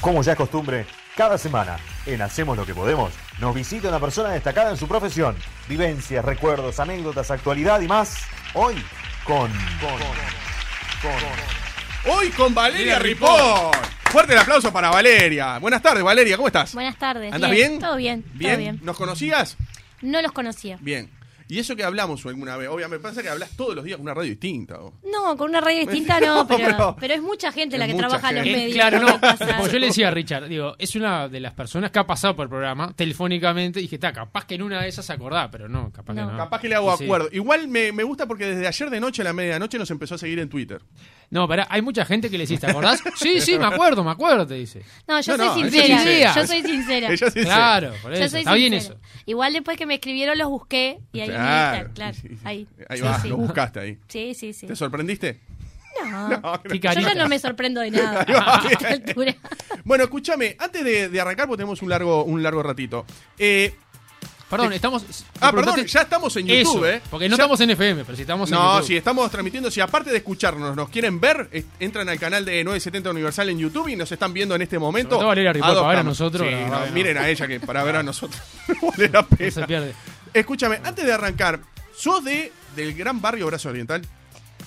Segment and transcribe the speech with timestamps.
[0.00, 1.76] Como ya es costumbre, cada semana
[2.06, 5.36] en Hacemos lo que podemos nos visita una persona destacada en su profesión.
[5.68, 8.16] Vivencias, recuerdos, anécdotas, actualidad y más.
[8.54, 8.74] Hoy
[9.24, 9.50] con...
[9.50, 9.98] con,
[11.02, 13.72] con Hoy con Valeria Ripoll.
[14.10, 15.58] Fuerte el aplauso para Valeria.
[15.58, 16.72] Buenas tardes, Valeria, ¿cómo estás?
[16.74, 17.32] Buenas tardes.
[17.32, 17.78] ¿Andas bien?
[17.78, 18.52] Todo bien, ¿Bien?
[18.52, 18.80] todo bien.
[18.82, 19.56] ¿Nos conocías?
[20.00, 20.78] No los conocía.
[20.80, 21.10] Bien.
[21.50, 22.68] ¿Y eso que hablamos alguna vez?
[22.68, 24.76] Obviamente, pasa que hablas todos los días con una radio distinta.
[24.76, 24.92] vos.
[25.10, 27.94] No, con una radio distinta No, no, pero, pero- pero es mucha gente la que
[27.94, 28.46] trabaja en los.
[28.46, 28.72] Eh, medios.
[28.74, 29.20] claro, ¿qué no.
[29.58, 32.36] Porque yo le decía a Richard, digo, es una de las personas que ha pasado
[32.36, 33.78] por el programa telefónicamente.
[33.80, 36.20] Y dije, está, capaz que en una de esas se acordaba, pero no, capaz que
[36.20, 36.36] No.
[36.36, 37.04] Capaz que le hago Sí.
[37.04, 37.28] acuerdo.
[37.32, 40.18] Igual me, me gusta porque desde ayer de noche a la medianoche nos empezó a
[40.18, 40.82] seguir en Twitter.
[41.30, 43.02] No, pero hay mucha gente que le dice, ¿te acordás?
[43.16, 44.82] sí, sí, me acuerdo, me acuerdo, te dice.
[45.06, 45.98] No, yo No, no, soy ella sincera.
[45.98, 46.34] sincera.
[46.34, 47.08] Yo soy sincera.
[47.12, 48.30] Ella sí Claro, por Yo eso.
[48.30, 48.94] soy Está bien sincera.
[48.94, 49.22] eso.
[49.26, 51.90] Igual después que me escribieron los busqué y ahí Claro.
[51.94, 52.38] claro, Sí, sí.
[52.44, 52.66] ahí.
[52.88, 53.28] Ahí Sí, va, sí.
[53.28, 53.98] lo buscaste ahí.
[54.08, 54.66] Sí, sí, sí.
[54.66, 55.40] ¿Te sorprendiste?
[56.10, 56.62] No.
[56.62, 59.34] Qué Yo ya no me sorprendo de nada Ahí va, a esta altura.
[59.84, 63.04] Bueno, escúchame, antes de, de arrancar, porque tenemos un largo, un largo ratito.
[63.38, 63.74] Eh,
[64.50, 65.04] Perdón, estamos.
[65.40, 67.02] ah, perdón, ya estamos en YouTube, Eso, ¿eh?
[67.10, 68.86] Porque no Ya- estamos en FM, pero si estamos en No, YouTube.
[68.86, 72.64] si estamos transmitiendo, si aparte de escucharnos nos quieren ver, es- entran al canal de
[72.64, 75.10] 970 Universal en YouTube y nos están viendo en este momento.
[75.10, 76.92] Sobre todo Valeria Ripoll, dos para ver a nosotros, Sí, no, no.
[76.92, 79.66] miren a ella que para ver a nosotros no vale la No se pena.
[79.66, 79.94] pierde.
[80.32, 81.60] Escúchame, antes de arrancar,
[81.96, 84.00] ¿sos de del gran barrio Brazo Oriental?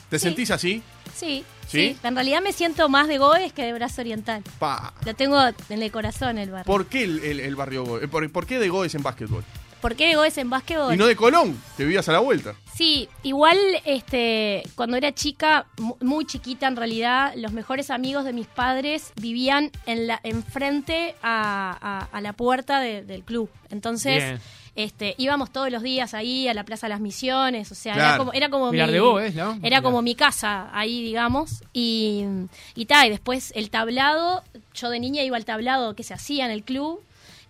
[0.09, 0.23] ¿Te Sí.
[0.25, 0.83] sentís así?
[1.15, 1.89] Sí, ¿Sí?
[1.93, 4.43] sí, En realidad me siento más de Goes que de Brazo Oriental.
[4.59, 4.93] Pa.
[5.05, 6.65] Lo tengo en el corazón el barrio.
[6.65, 8.07] ¿Por qué el, el- el barrio Goes?
[8.09, 9.43] ¿Por, por qué de Goes en básquetbol?
[9.81, 10.93] ¿Por qué de Goes en básquetbol?
[10.93, 12.55] Y no de Colón, que vivías a la vuelta.
[12.73, 18.33] Sí, igual este, cuando era chica, mu- muy chiquita en realidad, los mejores amigos de
[18.33, 21.77] mis padres vivían en la enfrente a,
[22.11, 23.49] a- a la puerta de- del club.
[23.69, 24.39] Entonces, Bien.
[24.75, 28.07] este, íbamos todos los días ahí a la Plaza de las Misiones, o sea, Claro.
[28.09, 29.31] era como, era como Mirar mi, de vos, ¿eh?
[29.35, 29.51] ¿no?
[29.51, 29.81] era Mirá.
[29.81, 32.23] como mi casa ahí, digamos, y
[32.75, 34.43] y, ta, y después el tablado,
[34.73, 37.01] yo de niña iba al tablado que se hacía en el club.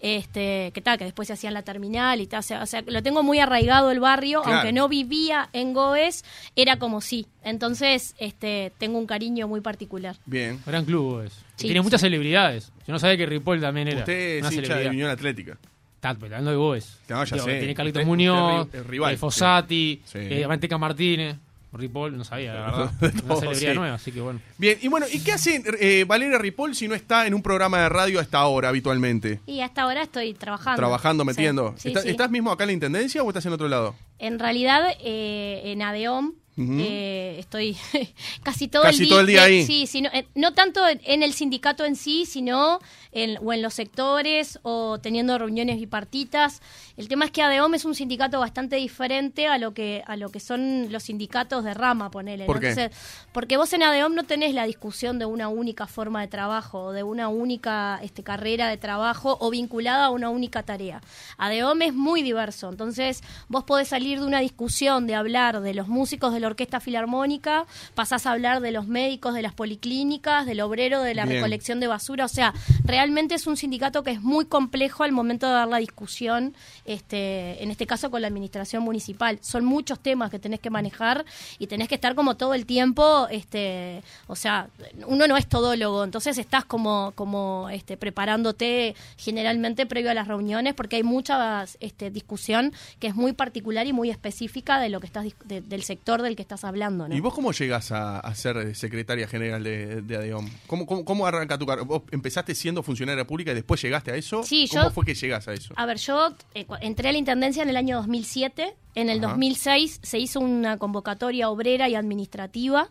[0.03, 2.66] Este, que tal, que después se hacía en la terminal y tal, o sea, o
[2.66, 4.57] sea, lo tengo muy arraigado el barrio, Claro.
[4.57, 6.25] aunque no vivía en Goes,
[6.56, 7.28] era como sí.
[7.44, 10.16] Entonces, este, tengo un cariño muy particular.
[10.25, 10.59] Bien.
[10.66, 11.34] Gran club es.
[11.56, 11.84] Sí, Tiene sí.
[11.84, 12.72] muchas celebridades.
[12.88, 14.00] Yo no sabía que Ripoll también era.
[14.00, 14.90] Usted una es hincha de.
[14.90, 15.57] Unión Atlética.
[15.95, 16.97] Está hablando de vos.
[17.07, 17.59] No, ya sé.
[17.59, 20.17] Tiene Carlitos Usted- Muñoz, usted es rival, eh, Fossati, sí.
[20.19, 21.35] eh, Manteca Martínez.
[21.74, 22.92] Ripoll, no sabía, la verdad.
[23.26, 23.78] Una celebridad sí.
[23.78, 24.42] nueva, así que bueno.
[24.58, 27.80] Bien, y bueno, ¿y qué hace eh, Valeria Ripoll si no está en un programa
[27.82, 29.40] de radio a esta hora habitualmente?
[29.46, 30.78] Y hasta ahora estoy trabajando.
[30.78, 31.74] Trabajando, metiendo.
[31.78, 32.09] sí, ¿Está- sí.
[32.09, 33.96] ¿Estás mismo acá en la Intendencia o estás en otro lado?
[34.20, 37.76] En realidad, eh, en ADEOM eh, estoy
[38.44, 39.09] casi todo Casi el día.
[39.09, 39.66] todo el día ahí.
[39.66, 42.80] Sí, sino, eh, no tanto en el sindicato en sí, sino
[43.11, 46.61] en, o en los sectores o teniendo reuniones bipartitas.
[46.97, 50.29] El tema es que ADEOM es un sindicato bastante diferente a lo que a lo
[50.29, 52.44] que son los sindicatos de rama, ponele.
[52.44, 52.47] ¿no?
[52.47, 52.69] ¿Por qué?
[52.69, 52.97] Entonces,
[53.31, 56.91] porque vos en ADEOM no tenés la discusión de una única forma de trabajo, o
[56.91, 61.01] de una única este, carrera de trabajo o vinculada a una única tarea.
[61.38, 65.88] ADEOM es muy diverso, entonces vos podés salir de una discusión de hablar de los
[65.88, 70.61] músicos de la Orquesta Filarmónica, pasás a hablar de los médicos de las policlínicas, del
[70.61, 71.38] obrero de la Bien.
[71.38, 75.47] recolección de basura, o sea, realmente es un sindicato que es muy complejo al momento
[75.47, 76.53] de dar la discusión,
[76.85, 79.39] este, en este caso con la administración municipal.
[79.41, 81.25] Son muchos temas que tenés que manejar
[81.57, 84.69] y tenés que estar como todo el tiempo, este, o sea,
[85.07, 90.73] uno no es todólogo, entonces estás como, como este, preparándote generalmente previo a las reuniones
[90.73, 95.07] porque hay mucha este, discusión que es muy particular y muy específica de lo que
[95.07, 97.16] estás de- del sector del que estás hablando, ¿no?
[97.16, 100.50] ¿Y vos cómo llegas a, ser eh, secretaria general de, de ADEOM?
[100.67, 101.85] ¿Cómo, cómo, arranca tu carrera?
[101.85, 104.44] ¿Vos empezaste siendo funcionaria pública y después llegaste a eso?
[104.44, 105.74] Sí, ¿Cómo yo- fue que llegas a eso?
[105.78, 108.75] A ver, yo eh, entré a la Intendencia en el año 2007.
[108.96, 109.29] En el Ajá.
[109.29, 112.90] 2006 se hizo una convocatoria obrera y administrativa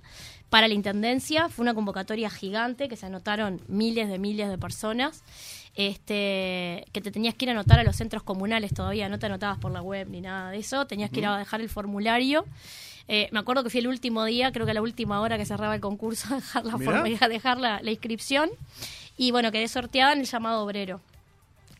[0.48, 1.48] para la Intendencia.
[1.48, 5.22] Fue una convocatoria gigante que se anotaron miles de miles de personas.
[5.76, 9.26] Este, que te tenías que ir a anotar a los centros comunales todavía, no te
[9.26, 12.44] anotabas por la web ni nada de eso, tenías que ir a dejar el formulario.
[13.08, 15.46] Eh, me acuerdo que fui el último día, creo que a la última hora que
[15.46, 18.50] cerraba el concurso, a dejar la, forma- dejar la, la inscripción.
[19.20, 21.02] Y bueno, quedé sorteada en el llamado obrero.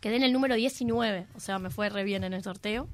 [0.00, 2.88] Quedé en el número 19, o sea, me fue re bien en el sorteo.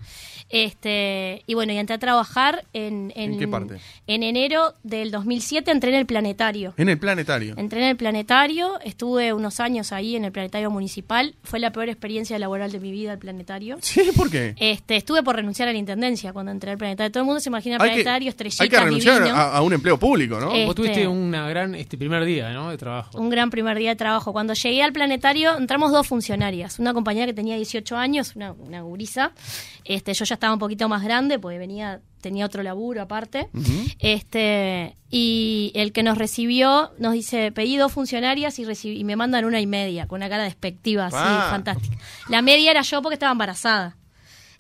[0.50, 3.78] Este, y bueno, y entré a trabajar en, ¿En qué parte?
[4.06, 6.74] En enero del 2007 entré en el planetario.
[6.76, 7.54] En el planetario.
[7.56, 11.34] Entré en el planetario, estuve unos años ahí en el planetario municipal.
[11.42, 13.76] Fue la peor experiencia laboral de mi vida el planetario.
[13.80, 14.54] Sí, ¿por qué?
[14.58, 17.10] Este, estuve por renunciar a la intendencia cuando entré al planetario.
[17.12, 19.62] Todo el mundo se imagina el Hay que, planetario, estrellitas, hay que renunciar a, a
[19.62, 20.54] un empleo público, ¿no?
[20.54, 22.70] Eh, Vos Este- tuviste una gran este primer día, ¿no?
[22.70, 23.18] De trabajo.
[23.18, 24.32] Un gran primer día de trabajo.
[24.32, 26.78] Cuando llegué al planetario, entramos dos funcionarias.
[26.78, 29.32] Una compañera que tenía 18 años, una, una gurisa.
[29.84, 33.48] Este, yo ya estaba un poquito más grande, porque venía tenía otro laburo aparte.
[34.00, 39.14] este Y el que nos recibió nos dice, pedí dos funcionarias y, recibí- y me
[39.14, 41.46] mandan una y media, con una cara despectiva, así, Ah.
[41.50, 41.96] fantástica.
[42.28, 43.96] La media era yo porque estaba embarazada.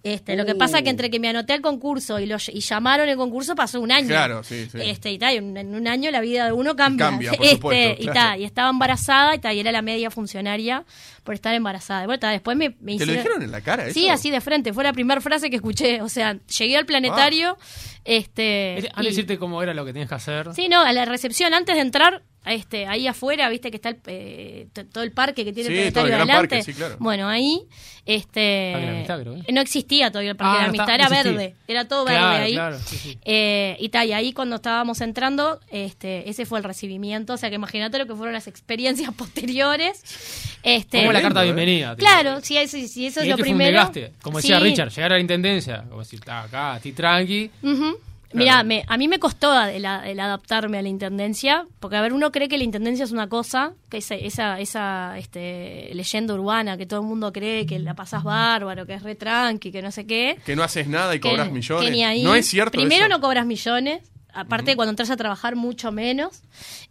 [0.06, 2.60] Este, Lo que pasa es que entre que me anoté al concurso y, lo, y
[2.60, 4.06] llamaron el concurso pasó un año.
[4.08, 4.78] Claro, sí, sí.
[4.80, 7.06] Este, y, ta, y en en un año la vida de uno cambia.
[7.10, 8.20] Cambia, por este, supuesto, y, claro.
[8.20, 10.84] ta, y estaba embarazada y, ta, y era la media funcionaria
[11.24, 12.04] por estar embarazada.
[12.04, 13.94] Y bueno, ta, después me, me ¿Te lo hicieron- dijeron en la cara eso?
[13.94, 14.72] Sí, así de frente.
[14.72, 16.00] Fue la primera frase que escuché.
[16.02, 17.58] O sea, llegué al planetario.
[18.04, 20.54] Este, Antes de y- decirte cómo era lo que tenías que hacer.
[20.54, 23.98] Sí, no, a la recepción, antes de entrar, este, ahí afuera, viste que está el,
[24.06, 26.56] eh, todo el parque que tiene Sí, el todo planetario el gran adelante.
[26.56, 26.96] parque, sí, claro.
[26.98, 27.62] Bueno, ahí,
[28.06, 29.52] este, Parque de la Amistad, creo, ¿eh?
[29.52, 31.32] no existía todavía el parque Ah, de la no está- amistad, era existía.
[31.40, 32.52] verde, era todo verde ahí.
[32.52, 33.18] claro, sí, sí.
[33.24, 37.48] Eh, y tal, y ahí cuando estábamos entrando, este, ese fue el recibimiento, o sea
[37.50, 40.02] que imagínate lo que fueron las experiencias posteriores.
[40.62, 41.96] Este, Como la carta de bienvenida.
[41.96, 42.04] tío.
[42.06, 43.70] Claro, si, eso- si eso Y es ahí lo te primero.
[43.84, 44.12] fumigaste.
[44.22, 44.64] Como decía Sí.
[44.64, 45.84] Richard, llegar a la intendencia.
[45.88, 47.50] Como decir, está acá, estoy tranqui.
[47.62, 47.98] Ujú.
[48.32, 52.12] Mirá, me- a mí me costó el, el adaptarme a la intendencia, porque a ver,
[52.12, 56.76] uno cree que la intendencia es una cosa, que esa, esa, esa este, leyenda urbana
[56.76, 59.90] que todo el mundo cree que la pasás bárbaro, que es re tranqui, que no
[59.90, 60.38] sé qué.
[60.44, 61.84] Que no haces nada y que- cobras millones.
[61.86, 62.22] que ni ahí.
[62.24, 63.08] No es cierto Primero eso.
[63.08, 64.02] no cobras millones,
[64.36, 66.42] aparte cuando entras a trabajar mucho menos.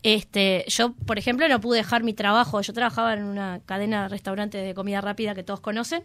[0.04, 2.62] Este, yo, por ejemplo, no pude dejar mi trabajo.
[2.62, 6.04] Yo trabajaba en una cadena de restaurantes de comida rápida que todos conocen.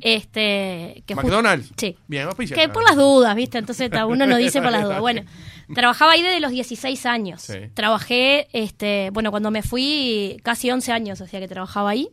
[0.00, 1.70] Este, que McDonald's.
[1.76, 1.96] Sí.
[2.08, 2.58] Bien, va a pillar.
[2.58, 3.58] Que por las dudas, ¿viste?
[3.58, 5.00] Entonces uno no dice por las dudas.
[5.00, 5.22] Bueno,
[5.74, 7.42] trabajaba ahí desde los 16 años.
[7.42, 7.58] Sí.
[7.74, 12.08] Trabajé, este, bueno, cuando me fui, casi 11 años hacía que trabajaba ahí.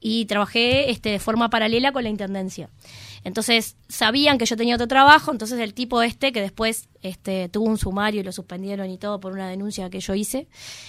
[0.00, 2.68] Y trabajé este, de forma paralela con la intendencia.
[3.26, 7.64] Entonces sabían que yo tenía otro trabajo, entonces el tipo este, que después este, tuvo
[7.64, 10.46] un sumario y lo suspendieron y todo por una denuncia que yo hice,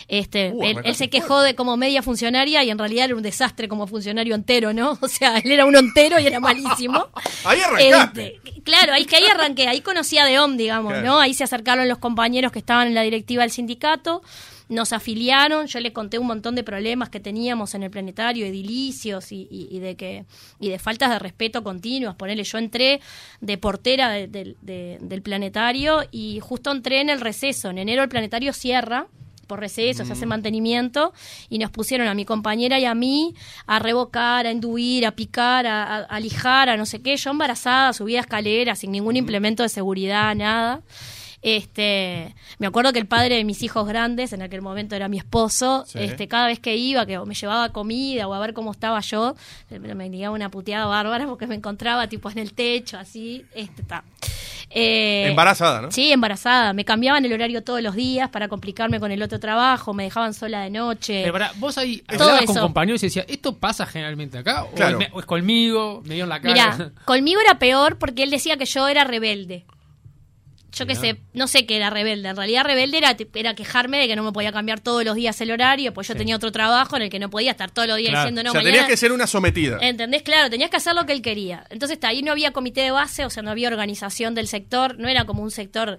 [0.08, 3.68] este, Uh, él, se quejó de como media funcionaria y en realidad era un desastre
[3.68, 5.00] como funcionario entero, ¿no?
[5.02, 7.08] O sea, él era uno entero y era malísimo.
[7.44, 8.36] Ahí arrancaste.
[8.36, 11.08] Este, claro, ahí que ahí arranqué, ahí conocí a Deom, digamos, Claro.
[11.08, 11.20] ¿no?
[11.20, 14.22] Ahí se acercaron los compañeros que estaban en la directiva del sindicato,
[14.70, 19.32] nos afiliaron, yo les conté un montón de problemas que teníamos en el planetario, edilicios
[19.32, 20.26] y, y- y de que
[20.60, 22.16] y de faltas de respeto continuas.
[22.16, 23.00] Ponele, yo entré
[23.42, 27.70] de portera de- de- de- del planetario y justo entré en el receso.
[27.70, 29.08] En enero el planetario cierra
[29.48, 31.14] por receso, se hace mantenimiento,
[31.48, 33.34] y nos pusieron a mi compañera y a mí
[33.66, 37.16] a revocar, a enduir, a picar, a, a- a lijar, a no sé qué.
[37.16, 40.82] Yo embarazada, subía escaleras sin ningún implemento de seguridad, nada.
[41.42, 45.18] Este, me acuerdo que el padre de mis hijos grandes, en aquel momento era mi
[45.18, 46.00] esposo, Sí.
[46.02, 49.36] este, cada vez que iba, que me llevaba comida o a ver cómo estaba yo,
[49.70, 54.04] me, digaba una puteada bárbara porque me encontraba tipo en el techo, así, este, ta.
[54.70, 55.92] Eh, Embarazada, ¿no?
[55.92, 56.74] Sí, embarazada.
[56.74, 60.34] Me cambiaban el horario todos los días para complicarme con el otro trabajo, me dejaban
[60.34, 61.22] sola de noche.
[61.22, 64.66] Pero pará, vos ahí hablabas con compañeros y decías, ¿esto pasa generalmente acá?
[64.66, 65.00] ¿O, Claro.
[65.00, 66.02] es, me- o es conmigo?
[66.06, 66.54] ¿Me dio en la cara?
[66.78, 69.66] Mira, conmigo era peor porque él decía que yo era rebelde.
[70.78, 71.02] Yo qué Mirá.
[71.16, 72.30] sé, no sé qué era rebelde.
[72.30, 75.40] En realidad rebelde era, era quejarme de que no me podía cambiar todos los días
[75.42, 76.18] el horario, pues yo Sí.
[76.20, 78.26] tenía otro trabajo en el que no podía estar todos los días Claro.
[78.26, 78.74] diciendo no, o sea, mañana...
[78.74, 79.78] tenías que ser una sometida.
[79.82, 80.22] ¿Entendés?
[80.24, 81.66] Claro, tenías que hacer lo que él quería.
[81.70, 84.98] Entonces, está, ahí no había comité de base, o sea, no había organización del sector,
[85.00, 85.98] no era como un sector,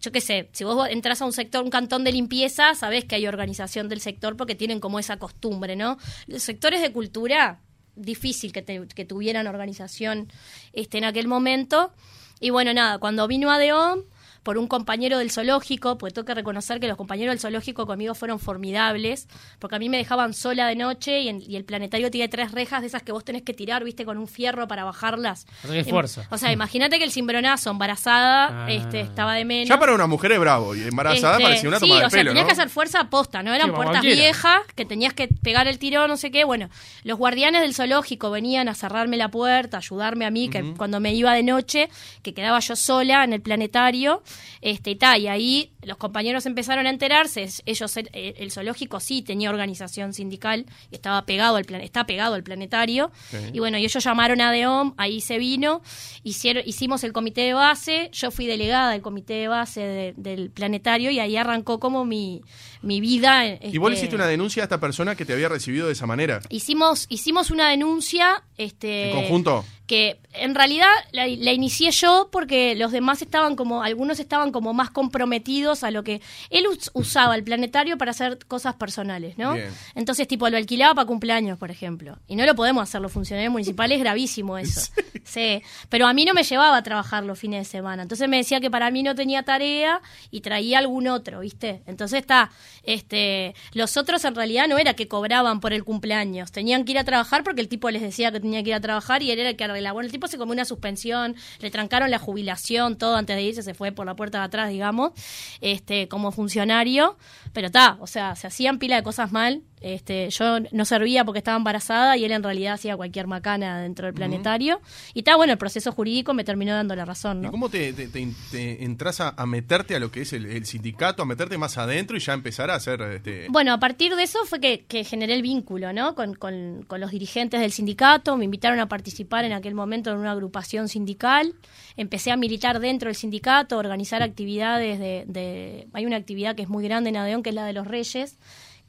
[0.00, 3.16] yo qué sé, si vos entras a un sector, un cantón de limpieza, sabés que
[3.16, 5.98] hay organización del sector porque tienen como esa costumbre, ¿no?
[6.26, 7.60] Los sectores de cultura,
[7.96, 10.32] difícil que, te- que tuvieran organización
[10.72, 11.92] este, en aquel momento.
[12.40, 14.04] Y bueno, nada, cuando vino Adeón,
[14.42, 18.14] por un compañero del zoológico, pues tengo que reconocer que los compañeros del zoológico conmigo
[18.14, 19.28] fueron formidables,
[19.58, 22.52] porque a mí me dejaban sola de noche y, en- y el planetario tiene tres
[22.52, 25.46] rejas de esas que vos tenés que tirar, viste, con un fierro para bajarlas.
[25.64, 26.26] No tenés Em- fuerza.
[26.30, 28.70] O sea, imagínate que el cimbronazo, embarazada, Ah.
[28.72, 29.68] este, estaba de menos.
[29.68, 32.10] Ya para una mujer es bravo y embarazada Este, parecía una sí, toma de o
[32.10, 32.46] sea, pelo, tenías ¿no?
[32.48, 34.20] que hacer fuerza aposta, no eran Sí, puertas cualquiera.
[34.22, 36.44] viejas que tenías que pegar el tirón, no sé qué.
[36.44, 36.70] Bueno,
[37.04, 41.12] los guardianes del zoológico venían a cerrarme la puerta, ayudarme a mí, que cuando me
[41.14, 41.88] iba de noche,
[42.22, 44.22] que quedaba yo sola en el planetario,
[44.60, 49.22] este y tal, y ahí los compañeros empezaron a enterarse, ellos el, el zoológico sí
[49.22, 53.10] tenía organización sindical y estaba pegado al plan, está pegado al planetario.
[53.52, 55.80] Y bueno, y ellos llamaron a DEOM, ahí se vino,
[56.22, 60.50] hicieron, hicimos el comité de base, yo fui delegada del comité de base de- del
[60.50, 62.42] planetario y ahí arrancó como mi,
[62.82, 63.46] mi vida.
[63.46, 65.92] Y vos le este, hiciste una denuncia a esta persona que te había recibido de
[65.94, 66.40] esa manera.
[66.50, 69.64] Hicimos, hicimos una denuncia, este ¿En conjunto?
[69.86, 74.72] que en realidad la, la inicié yo porque los demás estaban como, algunos estaban como
[74.72, 79.54] más comprometidos a lo que él us- usaba el planetario para hacer cosas personales, ¿no?
[79.54, 79.70] Bien.
[79.94, 82.18] Entonces, tipo, lo alquilaba para cumpleaños, por ejemplo.
[82.26, 84.90] Y no lo podemos hacer los funcionarios municipales, es gravísimo eso.
[85.24, 85.62] Sí.
[85.88, 88.02] Pero a mí no me llevaba a trabajar los fines de semana.
[88.02, 90.00] Entonces me decía que para mí no tenía tarea
[90.30, 91.82] y traía algún otro, ¿viste?
[91.86, 92.50] Entonces está,
[92.82, 96.98] Este, los otros en realidad no era que cobraban por el cumpleaños, tenían que ir
[96.98, 99.38] a trabajar porque el tipo les decía que tenía que ir a trabajar y él
[99.38, 99.92] era el que arreglaba.
[99.92, 103.62] Bueno, el tipo se comió una suspensión, le trancaron la jubilación, todo antes de irse,
[103.62, 105.12] se fue por la puerta de atrás, digamos,
[105.60, 107.16] este, como funcionario,
[107.52, 111.38] pero está, o sea, se hacían pila de cosas mal, este, yo no servía porque
[111.38, 114.80] estaba embarazada y él en realidad hacía cualquier macana dentro del planetario.
[115.14, 118.08] Y está bueno, el proceso jurídico me terminó dando la razón, ¿Y cómo te, te-
[118.08, 121.56] te- te entras a, a meterte a lo que es el, el sindicato, a meterte
[121.58, 123.00] más adentro y ya empezar a hacer...
[123.02, 126.14] Este, Bueno, a partir de eso fue que, que generé el vínculo, ¿no?
[126.14, 130.18] Con, con- con los dirigentes del sindicato, me invitaron a participar en aquel momento en
[130.18, 131.54] una agrupación sindical,
[131.96, 136.62] empecé a militar dentro del sindicato, a organizar actividades de, de- Hay una actividad que
[136.62, 138.36] es muy grande en Adeón, que es la de los Reyes,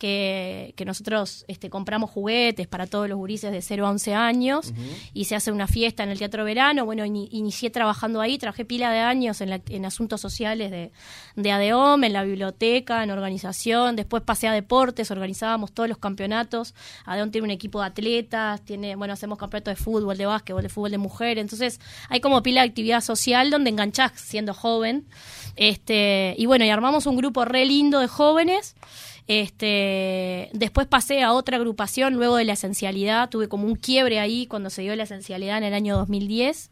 [0.01, 4.73] que, que nosotros este, compramos juguetes para todos los gurises de 0 a 11 años
[5.13, 6.85] y se hace una fiesta en el Teatro Verano.
[6.85, 10.91] Bueno, ini- inicié trabajando ahí, trabajé pila de años en, la- en asuntos sociales de,
[11.35, 13.95] de ADEOM, en la biblioteca, en organización.
[13.95, 16.73] Después pasé a deportes, organizábamos todos los campeonatos.
[17.05, 20.69] ADEOM tiene un equipo de atletas, tiene, bueno, hacemos campeonatos de fútbol, de básquetbol, de
[20.69, 21.37] fútbol de mujer.
[21.37, 21.79] Entonces
[22.09, 25.05] hay como pila de actividad social donde enganchás siendo joven.
[25.55, 28.75] Este, y bueno, y armamos un grupo re lindo de jóvenes.
[29.33, 34.45] Este, después pasé a otra agrupación luego de la esencialidad, tuve como un quiebre ahí
[34.45, 36.69] cuando se dio la esencialidad en el año 2010,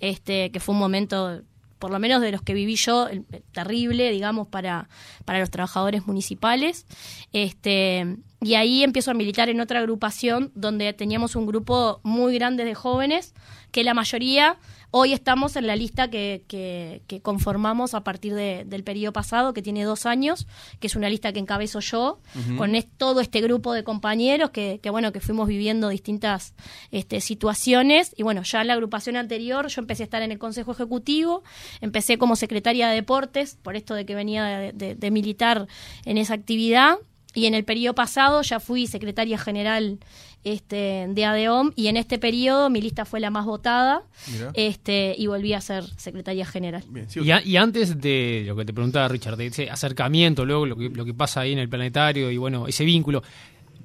[0.00, 1.42] este, que fue un momento,
[1.78, 3.06] por lo menos de los que viví yo,
[3.52, 4.88] terrible, digamos, para,
[5.24, 6.84] para los trabajadores municipales.
[7.32, 12.64] Este, y ahí empiezo a militar en otra agrupación donde teníamos un grupo muy grande
[12.64, 13.34] de jóvenes,
[13.70, 14.58] que la mayoría
[14.92, 19.52] hoy estamos en la lista que, que- que conformamos a partir de- del periodo pasado,
[19.52, 20.46] que tiene dos años,
[20.80, 22.20] que es una lista que encabezo yo,
[22.56, 26.54] con es- todo este grupo de compañeros que, que, bueno, que fuimos viviendo distintas
[26.90, 28.14] este, situaciones.
[28.16, 31.42] Y bueno, ya en la agrupación anterior yo empecé a estar en el Consejo Ejecutivo,
[31.80, 35.66] empecé como secretaria de Deportes, por esto de que venía de- de- de militar
[36.04, 36.96] en esa actividad.
[37.34, 39.98] Y en el periodo pasado ya fui secretaria general
[40.42, 44.50] este, de ADEOM y en este periodo mi lista fue la más votada Mirá.
[44.54, 46.82] este, y volví a ser secretaria general.
[46.88, 50.44] bien, sí, Y, a- y antes de lo que te preguntaba Richard, de ese acercamiento,
[50.44, 53.22] luego lo que, lo que pasa ahí en el planetario y bueno, ese vínculo.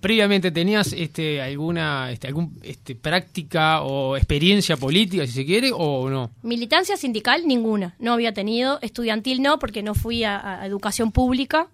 [0.06, 6.12] Previamente tenías este alguna este, algún este, práctica o experiencia política, si se quiere, o
[6.12, 6.30] no.
[6.44, 7.96] Militancia sindical, ninguna.
[7.98, 8.78] No había tenido.
[8.84, 11.70] Estudiantil no, porque no fui a, a educación pública.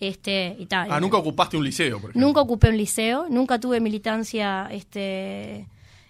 [0.00, 0.90] Este, y tal.
[0.90, 2.26] Ah, nunca ocupaste un liceo, por ejemplo.
[2.26, 5.68] Nunca ocupé un liceo, nunca tuve militancia este,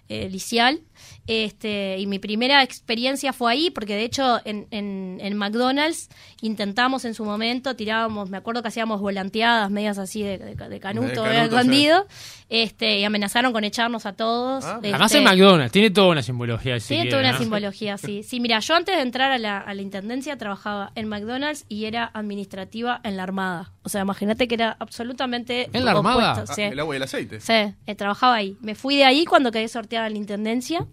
[0.09, 0.81] eh, licial.
[1.27, 6.07] Este, y mi primera experiencia fue ahí, porque de hecho en, en, en McDonald's
[6.41, 10.79] intentamos en su momento, tirábamos, me acuerdo que hacíamos volanteadas medias así de, de, de
[10.79, 12.05] canuto, De escondido,
[12.49, 14.63] este, y amenazaron con echarnos a todos.
[14.63, 14.75] Ah.
[14.75, 16.79] este, Además en McDonald's, tiene toda una simbología.
[16.79, 17.37] si Tiene quiere, toda una ¿no?
[17.39, 18.23] simbología, sí.
[18.27, 21.85] Sí, mira, yo antes de entrar a la, a la intendencia trabajaba en McDonald's y
[21.85, 23.71] era administrativa en la Armada.
[23.83, 25.69] O sea, imagínate que era absolutamente.
[25.73, 26.31] ¿En la Armada?
[26.33, 26.61] opuesto, Ah, sí.
[26.61, 27.39] el agua y el aceite.
[27.41, 28.55] Sí, eh, trabajaba ahí.
[28.61, 30.85] Me fui de ahí cuando quedé sorteada en la intendencia.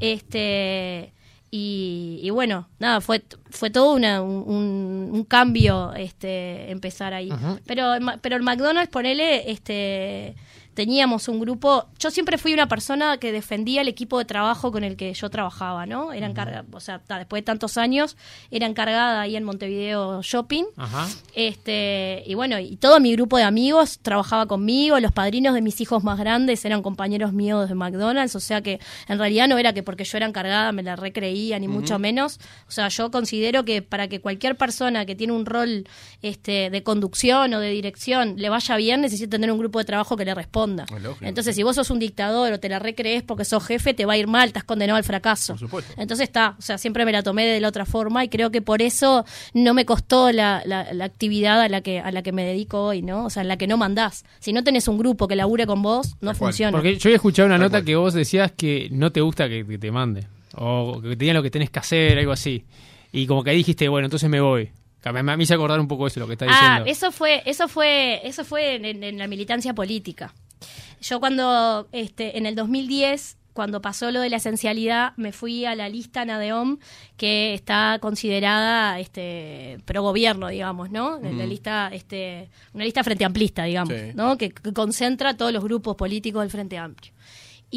[0.00, 1.12] Este.
[1.50, 7.30] Y, y bueno, nada, fue, fue todo una- un, un- un cambio este, empezar ahí.
[7.30, 7.58] Ajá.
[7.66, 10.34] Pero, pero el McDonald's, ponele, este,
[10.76, 11.86] teníamos un grupo.
[11.98, 15.30] Yo siempre fui una persona que defendía el equipo de trabajo con el que yo
[15.30, 16.12] trabajaba, ¿no?
[16.12, 18.18] Era encarga, o sea, después de tantos años,
[18.50, 20.64] era encargada ahí en Montevideo Shopping.
[20.76, 21.08] Ajá.
[21.34, 25.80] Este, y bueno, y todo mi grupo de amigos trabajaba conmigo, los padrinos de mis
[25.80, 28.78] hijos más grandes eran compañeros míos de McDonald's, o sea que
[29.08, 32.38] en realidad no era que porque yo era encargada me la recreía, ni mucho menos.
[32.68, 35.88] O sea, yo considero que para que cualquier persona que tiene un rol
[36.20, 40.18] este, de conducción o de dirección le vaya bien, necesita tener un grupo de trabajo
[40.18, 40.65] que le responda.
[41.20, 44.14] Entonces, si vos sos un dictador o te la recrees porque sos jefe, te va
[44.14, 45.52] a ir mal, estás condenado al fracaso.
[45.54, 45.94] Por supuesto.
[45.96, 48.62] Entonces está, o sea, siempre me la tomé de la otra forma y creo que
[48.62, 52.32] por eso no me costó la, la, la actividad a la que a la que
[52.32, 53.26] me dedico hoy, ¿no?
[53.26, 54.24] O sea, en la que no mandás.
[54.40, 56.36] Si no tenés un grupo que labure con vos, no Tal cual.
[56.36, 56.72] funciona.
[56.72, 57.84] Porque yo había escuchado una Tal nota cual.
[57.84, 60.26] que vos decías que no te gusta que, que te mande.
[60.54, 62.64] O que te digan lo que tenés que hacer, algo así.
[63.12, 64.70] Y como que ahí dijiste, bueno, entonces me voy.
[65.12, 66.84] Me, me hizo acordar un poco eso, lo que está Ah, diciendo.
[66.90, 70.34] eso fue, eso fue, eso fue en, en la militancia política.
[71.08, 75.74] Yo cuando, este, en el 2010, cuando pasó lo de la esencialidad, me fui a
[75.74, 76.78] la lista Nadeom,
[77.16, 81.18] que está considerada, este, pro gobierno, digamos, ¿no?
[81.20, 84.12] La lista, este, una lista frente amplista, digamos, Sí.
[84.14, 84.36] ¿no?
[84.36, 87.12] Que, que concentra todos los grupos políticos del Frente Amplio.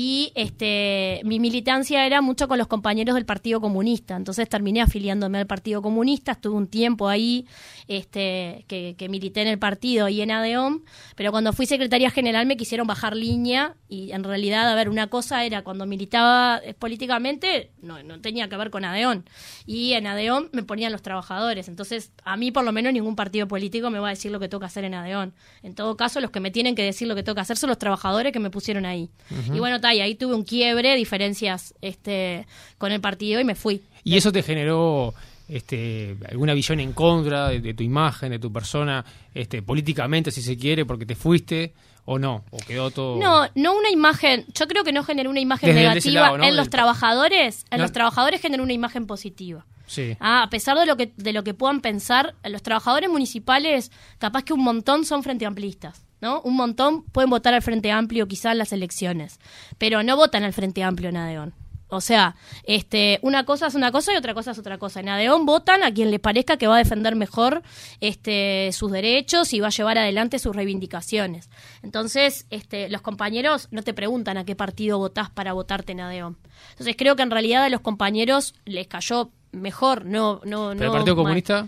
[0.02, 4.16] Y este mi militancia era mucho con los compañeros del Partido Comunista.
[4.16, 7.46] Entonces terminé afiliándome al Partido Comunista, estuve un tiempo ahí
[7.90, 10.84] este, que, que milité en el partido y en ADEOM,
[11.18, 15.08] pero cuando fui secretaria general me quisieron bajar línea y en realidad, a ver, una
[15.08, 19.24] cosa era cuando militaba eh, políticamente, no, no tenía que ver con ADEOM.
[19.66, 21.68] Y en ADEOM me ponían los trabajadores.
[21.68, 24.48] Entonces, a mí por lo menos ningún partido político me va a decir lo que
[24.48, 25.32] tengo que hacer en ADEOM.
[25.64, 27.70] En todo caso, los que me tienen que decir lo que tengo que hacer son
[27.70, 29.10] los trabajadores que me pusieron ahí.
[29.52, 32.46] Y bueno, y ahí tuve un quiebre, diferencias este,
[32.78, 33.82] con el partido y me fui.
[34.04, 35.14] ¿Y eso te generó
[35.48, 39.04] este, alguna visión en contra de, de tu imagen, de tu persona,
[39.34, 41.74] este, políticamente, si se quiere, porque te fuiste?
[42.06, 42.44] ¿O no?
[42.50, 43.18] ¿O quedó todo.?
[43.20, 44.46] No, no una imagen.
[44.56, 46.44] Yo creo que no generó una imagen Desde- negativa lado, ¿no?
[46.44, 47.66] en los trabajadores.
[47.70, 47.84] En No.
[47.84, 49.66] los trabajadores generó una imagen positiva.
[49.86, 50.16] Sí.
[50.20, 54.44] Ah, a pesar de lo que de lo que puedan pensar, los trabajadores municipales, capaz
[54.44, 56.42] que un montón son frente amplistas, ¿no?
[56.42, 59.40] Un montón pueden votar al Frente Amplio quizás en las elecciones,
[59.78, 61.54] pero no votan al Frente Amplio en Adeón.
[61.92, 62.36] O sea,
[62.66, 65.00] este, una cosa es una cosa y otra cosa es otra cosa.
[65.00, 67.64] En Adeón votan a quien les parezca que va a defender mejor
[68.00, 71.50] este, sus derechos y va a llevar adelante sus reivindicaciones.
[71.82, 76.38] Entonces, este, los compañeros no te preguntan a qué partido votás para votarte en Adeón.
[76.72, 80.86] Entonces, creo que en realidad a los compañeros les cayó mejor, no, no, ¿Pero no
[80.86, 81.24] el Partido mal.
[81.24, 81.68] Comunista?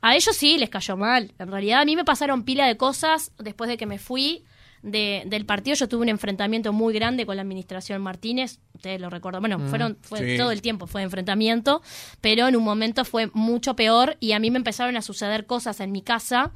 [0.00, 1.32] A ellos sí les cayó mal.
[1.38, 4.44] En realidad a mí me pasaron pila de cosas después de que me fui
[4.82, 5.74] de- del partido.
[5.76, 8.60] Yo tuve un enfrentamiento muy grande con la administración Martínez.
[8.74, 9.42] Ustedes lo recuerdan.
[9.42, 10.36] Bueno, fueron fue Sí.
[10.36, 11.82] todo el tiempo fue enfrentamiento,
[12.20, 15.80] pero en un momento fue mucho peor y a mí me empezaron a suceder cosas
[15.80, 16.52] en mi casa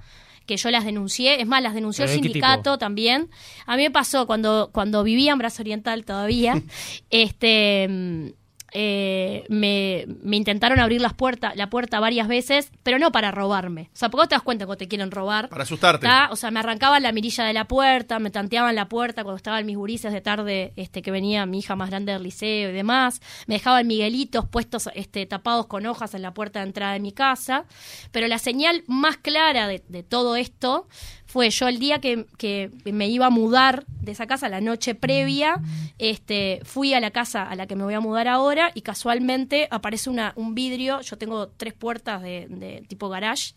[0.46, 3.28] que yo las denuncié, es más, las denunció el ¿Pero de qué sindicato también.
[3.66, 6.60] A mí me pasó cuando, cuando vivía en Brazo Oriental todavía,
[7.10, 8.26] este mm,
[8.72, 11.12] eh, me, me intentaron abrir las
[11.54, 13.90] la puerta varias veces, pero no para robarme.
[13.92, 15.48] O sea, ¿por qué te das cuenta cuando te quieren robar?
[15.48, 16.06] Para asustarte.
[16.06, 16.28] ¿Tá?
[16.32, 19.64] O sea, me arrancaban la mirilla de la puerta, me tanteaban la puerta cuando estaban
[19.66, 23.20] mis gurises de tarde, este, que venía mi hija más grande del liceo y demás.
[23.46, 27.12] Me dejaban miguelitos puestos, este, tapados con hojas en la puerta de entrada de mi
[27.12, 27.66] casa.
[28.10, 30.88] Pero la señal más clara de, de todo esto
[31.32, 34.94] fue yo el día que, que me iba a mudar de esa casa, la noche
[34.94, 35.62] previa,
[35.96, 39.66] este, fui a la casa a la que me voy a mudar ahora y casualmente
[39.70, 43.54] aparece una, un vidrio, yo tengo tres puertas de, de tipo garage,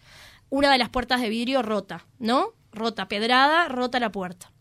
[0.50, 2.54] una de las puertas de vidrio rota, ¿no?
[2.72, 4.54] Rota, pedrada, rota la puerta.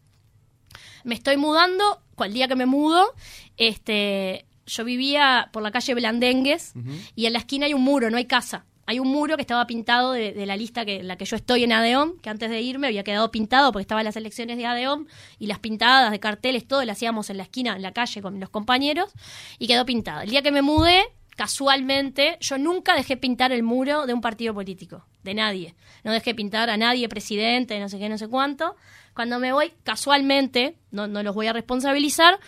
[1.05, 3.15] Me estoy mudando, cual día que me mudo,
[3.57, 6.73] este, yo vivía por la calle Blandengues
[7.15, 8.65] y en la esquina hay un muro, no hay casa.
[8.87, 11.65] Hay un muro que estaba pintado de, la lista que en la que yo estoy
[11.65, 15.09] en Adeón, que antes de irme había quedado pintado porque estaban las elecciones de Adeón
[15.39, 18.41] y las pintadas de carteles, todo lo hacíamos en la esquina, en la calle con
[18.41, 19.13] los compañeros
[19.59, 20.23] y quedó pintado.
[20.23, 21.05] El día que me mudé,
[21.37, 25.75] casualmente, yo nunca dejé pintar el muro de un partido político, de nadie.
[26.05, 28.77] No dejé pintar a nadie presidente, no sé qué, no sé cuánto.
[29.15, 32.39] Cuando me voy, casualmente, no, no los voy a responsabilizar,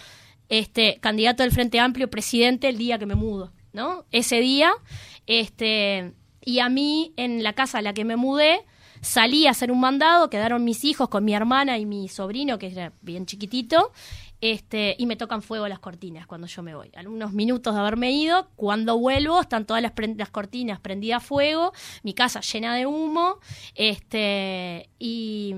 [0.49, 4.05] este candidato del Frente Amplio, presidente, el día que me mudo, ¿no?
[4.13, 4.73] Ese día,
[5.27, 6.13] este,
[6.47, 8.65] y a mí, en la casa a la que me mudé,
[9.01, 12.69] salí a hacer un mandado, quedaron mis hijos con mi hermana y mi sobrino, que
[12.69, 13.91] era bien chiquitito,
[14.41, 16.93] este, y me tocan fuego las cortinas cuando yo me voy.
[16.97, 21.27] A unos minutos de haberme ido, cuando vuelvo, están todas las, las cortinas prendidas a
[21.27, 21.73] fuego,
[22.05, 23.41] mi casa llena de humo,
[23.75, 25.53] este, y,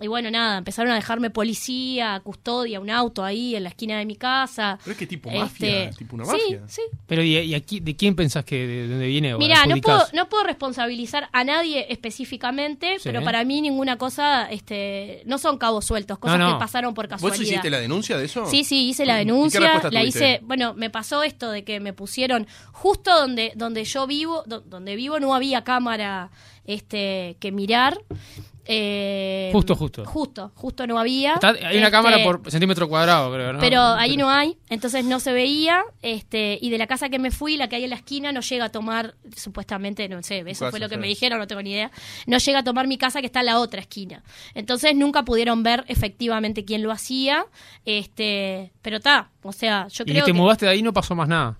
[0.00, 4.06] y bueno, nada, empezaron a dejarme policía, custodia, un auto ahí en la esquina de
[4.06, 4.78] mi casa.
[4.84, 6.68] Pero es que tipo mafia, tipo una Este, sí, mafia.
[6.68, 9.36] Sí, Pero ¿y, y aquí, de quién pensás que de dónde viene?
[9.36, 13.02] Mira, no puedo, no puedo responsabilizar a nadie específicamente, Sí.
[13.04, 16.54] pero para mí ninguna cosa, este, no son cabos sueltos, cosas No, no.
[16.54, 17.38] que pasaron por casualidad.
[17.38, 18.46] ¿Vos hiciste la denuncia de eso?
[18.46, 20.18] Sí, sí, hice la ¿Y qué denuncia, respuesta la tuviste?
[20.34, 24.60] hice, bueno, me pasó esto de que me pusieron justo donde donde yo vivo, do-
[24.60, 26.30] donde vivo no había cámara
[26.64, 27.98] este que mirar.
[28.70, 30.04] Eh, Justo, justo.
[30.04, 31.34] Justo, justo no había.
[31.34, 33.58] Está- hay una Este, cámara por centímetro cuadrado, creo, ¿no?
[33.60, 37.30] pero ahí no hay, entonces no se veía, este, y de la casa que me
[37.30, 40.70] fui, la que hay en la esquina, no llega a tomar, supuestamente, no sé, eso
[40.70, 41.00] fue lo que sí.
[41.00, 41.90] me dijeron, no tengo ni idea,
[42.26, 44.22] no llega a tomar mi casa que está en la otra esquina.
[44.54, 47.46] Entonces nunca pudieron ver efectivamente quién lo hacía,
[47.86, 50.92] este, pero está, o sea, yo Y creo te que mudaste de ahí y no
[50.92, 51.58] pasó más nada.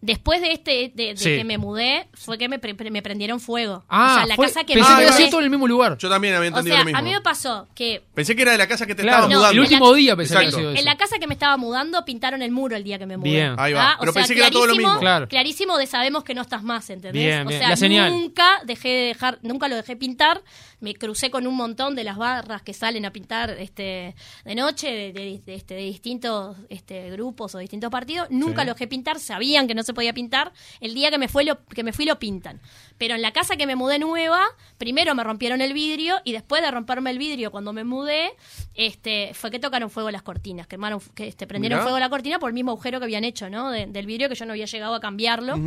[0.00, 1.36] Después de este, de, de Sí.
[1.36, 3.84] que me mudé, fue que me, pre- me prendieron fuego.
[3.88, 5.68] Ah, o sea, la fue- casa que pensé me que había todo en el mismo
[5.68, 5.96] lugar.
[5.98, 6.98] Yo también había o entendido sea, lo mismo.
[6.98, 9.30] a mí me pasó que Pensé que era de la casa que te Claro, estabas
[9.30, 9.52] No, mudando.
[9.52, 10.70] el en último la- día pensé que Exacto.
[10.70, 10.84] En eso.
[10.84, 13.30] la casa que me estaba mudando pintaron el muro el día que me mudé.
[13.30, 13.54] Bien.
[13.58, 13.92] Ahí va.
[13.92, 14.98] Ah, Pero o sea, pensé que era todo lo mismo.
[15.00, 15.28] Claro.
[15.28, 17.12] Clarísimo de sabemos que no estás más, ¿entendés?
[17.22, 17.60] Bien, o bien.
[17.60, 18.10] sea, La señal.
[18.10, 20.42] nunca dejé de dejar, nunca lo dejé pintar.
[20.80, 24.14] Me crucé con un montón de las barras que salen a pintar este
[24.46, 28.28] de noche de, de- de- este, de distintos este, grupos o distintos partidos.
[28.30, 28.66] Nunca Sí.
[28.68, 30.52] lo dejé pintar, sabían que no se se podía pintar.
[30.80, 32.60] El día que me, fue lo, que me fui lo pintan.
[32.98, 34.44] Pero en la casa que me mudé nueva,
[34.76, 38.32] primero me rompieron el vidrio y después de romperme el vidrio cuando me mudé,
[38.74, 41.84] este, fue que tocaron fuego las cortinas, quemaron, que este, prendieron Mirá.
[41.84, 43.70] fuego la cortina por el mismo agujero que habían hecho, ¿no?
[43.70, 45.58] De- del vidrio que yo no había llegado a cambiarlo.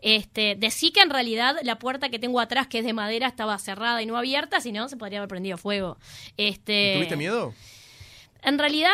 [0.00, 3.58] Este, decí que en realidad la puerta que tengo atrás, que es de madera, estaba
[3.58, 5.98] cerrada y no abierta, si no se podría haber prendido fuego.
[6.36, 7.52] Este, ¿Tuviste miedo?
[8.42, 8.92] en realidad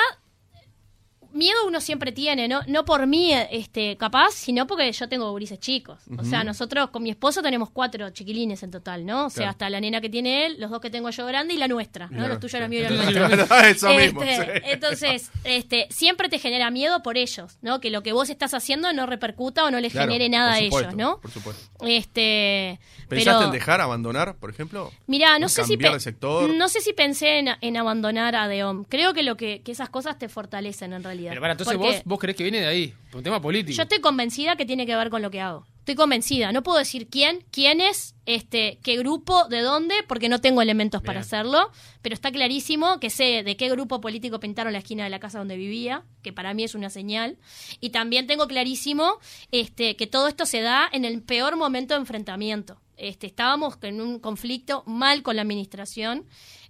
[1.35, 2.61] miedo uno siempre tiene, ¿no?
[2.66, 5.99] No por mí, este, capaz, sino porque yo tengo gurises chicos.
[6.18, 9.27] O sea, nosotros con mi esposo tenemos cuatro chiquilines en total, ¿no?
[9.27, 9.51] O sea, Claro.
[9.51, 12.07] hasta la nena que tiene él, los dos que tengo yo grande y la nuestra,
[12.07, 12.16] ¿no?
[12.18, 13.51] Claro, Los tuyos, los míos y los nuestros.
[13.64, 14.23] Eso mismo.
[14.23, 14.61] Este, sí.
[14.64, 17.81] Entonces, este, siempre te genera miedo por ellos, ¿no?
[17.81, 20.59] Que lo que vos estás haciendo no repercuta o no les Claro, genere nada por
[20.59, 21.21] a supuesto, ellos, ¿no?
[21.21, 21.62] Por supuesto.
[21.87, 24.90] Este, ¿Pensaste pero, en dejar, abandonar, por ejemplo?
[25.07, 26.49] Mira, no ¿En sé si de sector?
[26.51, 28.85] no sé si pensé en, en abandonar a Deom.
[28.85, 31.21] Creo que lo que, que esas cosas te fortalecen en realidad.
[31.30, 33.76] Pero para, entonces Porque- vos, vos creés que viene de ahí, por un tema político.
[33.76, 35.66] Yo estoy convencida que tiene que ver con lo que hago.
[35.78, 36.52] Estoy convencida.
[36.52, 41.02] No puedo decir quién, quién es, este, qué grupo, de dónde, porque no tengo elementos
[41.02, 41.70] para hacerlo.
[42.02, 45.38] Pero está clarísimo que sé de qué grupo político pintaron la esquina de la casa
[45.38, 47.37] donde vivía, que para mí es una señal.
[47.80, 49.18] Y también tengo clarísimo
[49.50, 52.82] este, que todo esto se da en el peor momento de enfrentamiento.
[52.96, 56.24] Este, estábamos en un conflicto mal con la administración.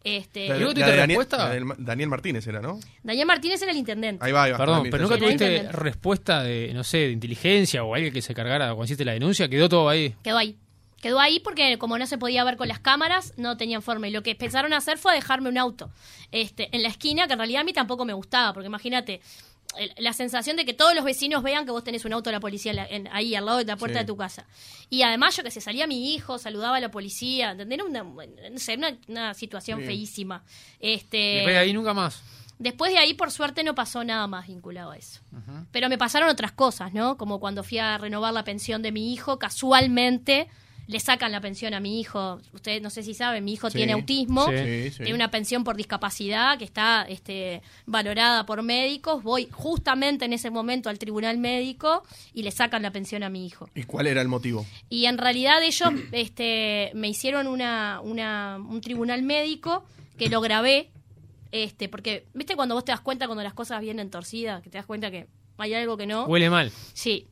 [0.04, 1.74] Este, La, ¿Y vos la tuviste de Daniel, respuesta?
[1.78, 2.80] Daniel Martínez era, ¿no?
[3.02, 4.24] Daniel Martínez era el intendente.
[4.24, 4.58] Ahí va, ahí va.
[4.58, 8.66] Perdón, pero nunca tuviste respuesta de, no sé, de inteligencia o alguien que se cargara
[8.68, 10.14] cuando hiciste la denuncia, quedó todo ahí.
[10.22, 10.56] Quedó ahí.
[11.00, 14.06] Quedó ahí porque como no se podía ver con las cámaras, no tenían forma.
[14.06, 15.90] Y lo que empezaron a hacer fue dejarme un auto
[16.30, 19.20] este, en la esquina, que en realidad a mí tampoco me gustaba, porque imagínate,
[19.98, 22.40] la sensación de que todos los vecinos vean que vos tenés un auto de la
[22.40, 24.04] policía en ahí al lado de la puerta Sí.
[24.04, 24.46] de tu casa.
[24.90, 27.78] Y además yo que se salía mi hijo, saludaba a la policía, ¿entendés?
[27.78, 30.44] Era una, una, una situación feísima.
[30.80, 32.22] Este, Después de ahí nunca más.
[32.58, 35.20] Después de ahí, por suerte, no pasó nada más vinculado a eso.
[35.72, 37.16] Pero me pasaron otras cosas, ¿no?
[37.16, 40.48] Como cuando fui a renovar la pensión de mi hijo, casualmente
[40.92, 42.40] le sacan la pensión a mi hijo.
[42.52, 43.78] Ustedes no sé si saben, mi hijo Sí.
[43.78, 44.57] tiene autismo, Sí.
[44.59, 44.96] Sí, sí.
[44.98, 49.22] tiene una pensión por discapacidad que está este, valorada por médicos.
[49.22, 53.46] Voy justamente en ese momento al tribunal médico y le sacan la pensión a mi
[53.46, 53.68] hijo.
[53.74, 54.64] ¿Y cuál era el motivo?
[54.88, 59.85] Y en realidad ellos este, me hicieron una, una- un tribunal médico
[60.18, 60.90] que lo grabé,
[61.50, 64.78] este, porque, ¿viste cuando vos te das cuenta cuando las cosas vienen torcidas, que te
[64.78, 65.26] das cuenta que
[65.59, 66.24] hay algo que no?
[66.26, 66.70] Huele mal.
[66.92, 67.26] Sí.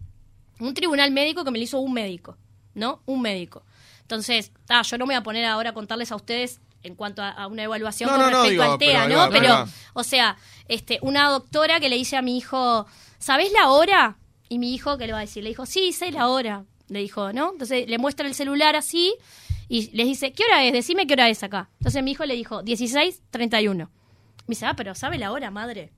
[0.59, 2.37] Un tribunal médico que me lo hizo un médico,
[2.74, 3.02] ¿no?
[3.06, 3.64] Un médico.
[4.02, 7.22] Entonces, ta, yo no me voy a poner ahora a contarles a ustedes en cuanto
[7.22, 9.30] a, a una evaluación No, con no, no, respecto digo, al TEA, pero ¿no?
[9.30, 12.87] pero, o sea, este, una doctora que le dice a mi hijo,
[13.18, 14.16] ¿sabés la hora?
[14.48, 15.42] Y mi hijo, ¿qué le va a decir?
[15.44, 16.64] Le dijo, sí, sé la hora.
[16.88, 17.52] Le dijo, ¿no?
[17.52, 19.14] Entonces le muestra el celular así
[19.68, 20.72] y les dice, ¿qué hora es?
[20.72, 21.70] Decime qué hora es acá.
[21.78, 23.76] Entonces mi hijo le dijo, 16.31.
[23.76, 23.88] Me
[24.48, 25.92] dice, ah, pero ¿sabe la hora, madre?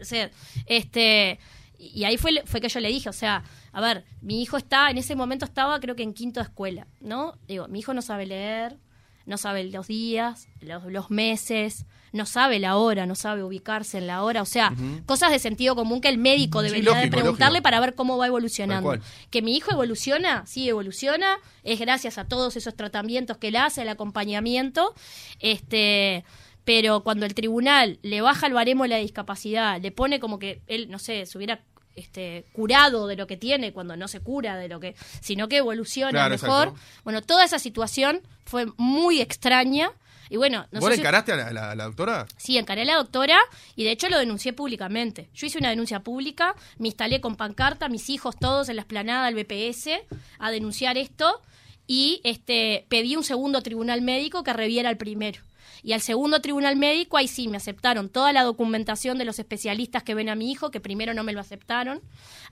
[0.00, 0.28] O sea,
[0.66, 1.38] este,
[1.78, 3.44] y ahí fue, fue que yo le dije, o sea,
[3.76, 6.86] a ver, mi hijo está, en ese momento estaba creo que en quinto de escuela,
[7.02, 7.34] ¿no?
[7.46, 8.78] Digo, mi hijo no sabe leer,
[9.26, 14.06] no sabe los días, los, los meses, no sabe la hora, no sabe ubicarse en
[14.06, 14.72] la hora, o sea,
[15.04, 17.64] cosas de sentido común que el médico Sí, debería de preguntarle lógico.
[17.64, 18.96] para ver cómo va evolucionando.
[19.28, 23.82] Que mi hijo evoluciona, sí evoluciona, es gracias a todos esos tratamientos que él hace,
[23.82, 24.94] el acompañamiento,
[25.38, 26.24] este
[26.64, 30.62] pero cuando el tribunal le baja el baremo de la discapacidad, le pone como que
[30.66, 31.60] él, no sé, se hubiera
[31.96, 35.56] este, curado de lo que tiene cuando no se cura de lo que, sino que
[35.58, 36.68] evoluciona Claro, mejor.
[36.68, 36.86] exacto.
[37.04, 39.90] Bueno, toda esa situación fue muy extraña
[40.28, 42.26] y bueno, no ¿Vos sé le si- encaraste a la, la- la doctora?
[42.36, 43.38] Sí, encaré a la doctora
[43.76, 45.28] y de hecho lo denuncié públicamente.
[45.34, 49.26] Yo hice una denuncia pública, me instalé con pancarta, mis hijos todos en la esplanada
[49.30, 49.90] del BPS
[50.38, 51.40] a denunciar esto
[51.86, 55.40] y este pedí un segundo tribunal médico que reviera el primero.
[55.86, 60.02] Y al segundo tribunal médico, ahí sí, me aceptaron toda la documentación de los especialistas
[60.02, 62.00] que ven a mi hijo, que primero no me lo aceptaron.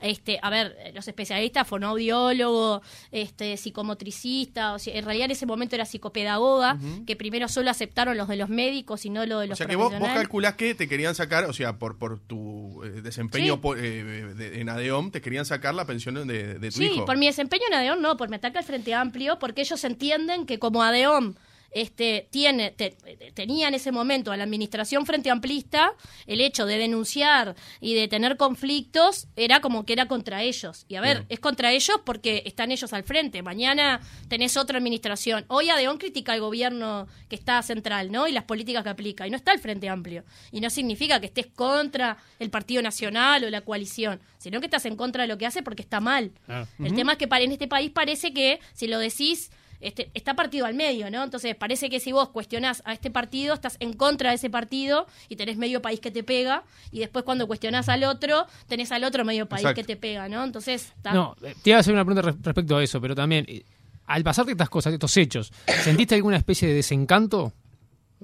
[0.01, 5.75] Este, a ver, los especialistas, fonoaudiólogo, este, psicomotricista, o sea, en realidad en ese momento
[5.75, 9.49] era psicopedagoga, que primero solo aceptaron los de los médicos y no lo de O
[9.49, 13.01] los sea que vos, calculás que te querían sacar, o sea, por, por tu eh,
[13.03, 13.68] desempeño Sí.
[13.79, 17.05] eh, de- en ADEOM, te querían sacar la pensión de, de tu Sí, hijo.
[17.05, 20.47] por mi desempeño en ADEOM no, por mi ataque al Frente Amplio, porque ellos entienden
[20.47, 21.35] que como ADEOM
[21.75, 22.97] este, tiene, te-
[23.35, 25.93] tenía en ese momento a la administración Frente Amplista,
[26.27, 30.87] el hecho de denunciar y de tener conflictos era como que era contra ellos.
[30.89, 33.43] Y a ver, es contra ellos porque están ellos al frente.
[33.43, 35.45] Mañana tenés otra administración.
[35.49, 38.27] Hoy ADEOM critica al gobierno que está central, ¿no?
[38.29, 39.27] Y las políticas que aplica.
[39.27, 40.25] Y no está el Frente Amplio.
[40.53, 44.87] Y no significa que estés contra el Partido Nacional o la coalición, sino que estás
[44.87, 46.33] en contra de lo que hace porque está mal.
[46.47, 46.69] Claro.
[46.79, 50.67] El tema es que en este país parece que si lo decís este, está partido
[50.67, 51.23] al medio, ¿no?
[51.23, 55.07] Entonces parece que si vos cuestionás a este partido, estás en contra de ese partido
[55.29, 59.05] y tenés medio país que te pega, y después cuando cuestionás al otro, tenés al
[59.05, 59.81] otro medio país Exacto.
[59.81, 60.43] que te pega, ¿no?
[60.45, 63.15] Entonces, está- No, eh, te iba a hacer una pregunta re- respecto a eso, pero
[63.15, 63.63] también, eh,
[64.07, 67.53] al pasarte estas cosas, estos hechos, ¿sentiste alguna especie de desencanto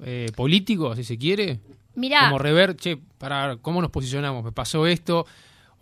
[0.03, 1.59] eh, político, si se quiere?
[1.95, 5.25] mirá, Como rever, che, para cómo nos posicionamos, me pasó esto,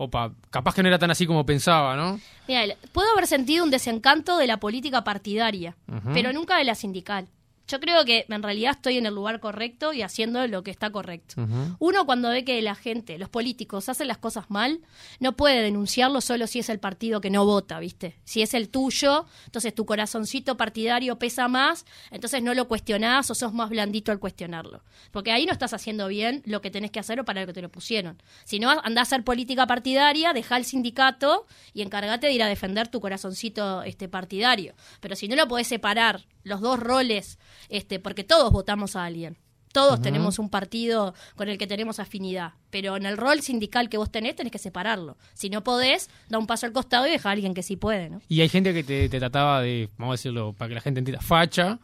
[0.02, 2.20] o pa- capaz que no era tan así como pensaba, ¿no?
[2.48, 5.76] Mira, puedo haber sentido un desencanto de la política partidaria,
[6.14, 7.28] pero nunca de la sindical.
[7.70, 10.92] Yo creo que en realidad estoy en el lugar correcto y haciendo lo que está
[10.92, 11.36] correcto.
[11.78, 14.80] Uno cuando ve que la gente, los políticos, hacen las cosas mal,
[15.20, 18.16] no puede denunciarlo solo si es el partido que no vota, ¿viste?
[18.24, 23.36] Si es el tuyo, entonces tu corazoncito partidario pesa más, entonces no lo cuestionás o
[23.36, 24.84] sos más blandito al cuestionarlo.
[25.12, 27.54] Porque ahí no estás haciendo bien lo que tenés que hacer o para lo que
[27.54, 28.20] te lo pusieron.
[28.46, 32.48] Si no, andá a hacer política partidaria, dejá el sindicato y encárgate de ir a
[32.48, 34.74] defender tu corazoncito este partidario.
[35.02, 39.38] Pero si no lo podés separar los dos roles, este, porque todos votamos a alguien.
[39.72, 43.98] Todos tenemos un partido con el que tenemos afinidad, pero en el rol sindical que
[43.98, 45.16] vos tenés tenés que separarlo.
[45.36, 48.10] Si no podés, da un paso al costado y deja a alguien que sí puede,
[48.10, 48.20] ¿no?
[48.28, 51.00] Y hay gente que te, te trataba de, vamos a decirlo, para que la gente
[51.00, 51.80] entienda, facha,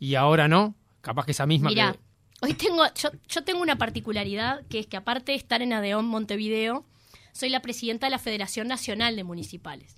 [0.00, 1.98] y ahora no, capaz que esa misma Mirá, que...
[2.46, 6.06] hoy tengo, yo, yo tengo una particularidad que es que aparte de estar en Adeón
[6.06, 6.84] Montevideo,
[7.30, 9.94] soy la presidenta de la Federación Nacional de Municipales.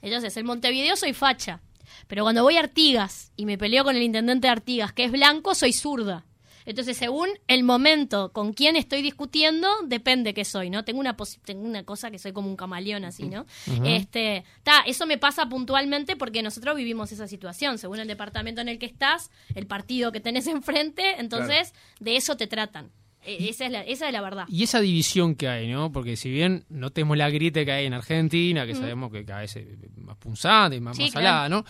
[0.00, 1.60] Entonces, en Montevideo soy facha,
[2.06, 5.12] pero cuando voy a Artigas y me peleo con el intendente de Artigas, que es
[5.12, 6.24] blanco, soy zurda.
[6.66, 10.84] Entonces, según el momento con quién estoy discutiendo, depende qué soy, ¿no?
[10.84, 13.44] Tengo una tengo una cosa que soy como un camaleón así, ¿no?
[13.84, 18.68] Este, ta, eso me pasa puntualmente porque nosotros vivimos esa situación, según el departamento en
[18.68, 22.90] el que estás, el partido que tenés enfrente, entonces de eso te tratan.
[23.26, 24.44] E- Esa es la, esa es la verdad.
[24.48, 25.90] Y esa división que hay, ¿no?
[25.92, 29.40] Porque si bien no tenemos la grieta que hay en Argentina, que sabemos que cada
[29.40, 31.26] vez es más punzante, más, Sí, más claro.
[31.26, 31.64] salada, ¿no?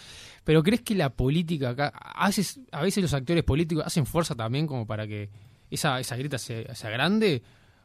[0.45, 4.35] Pero ¿crees que la política acá, a veces, a veces los actores políticos hacen fuerza
[4.35, 5.31] también como para que
[5.71, 7.43] esa, esa grieta sea, sea grande?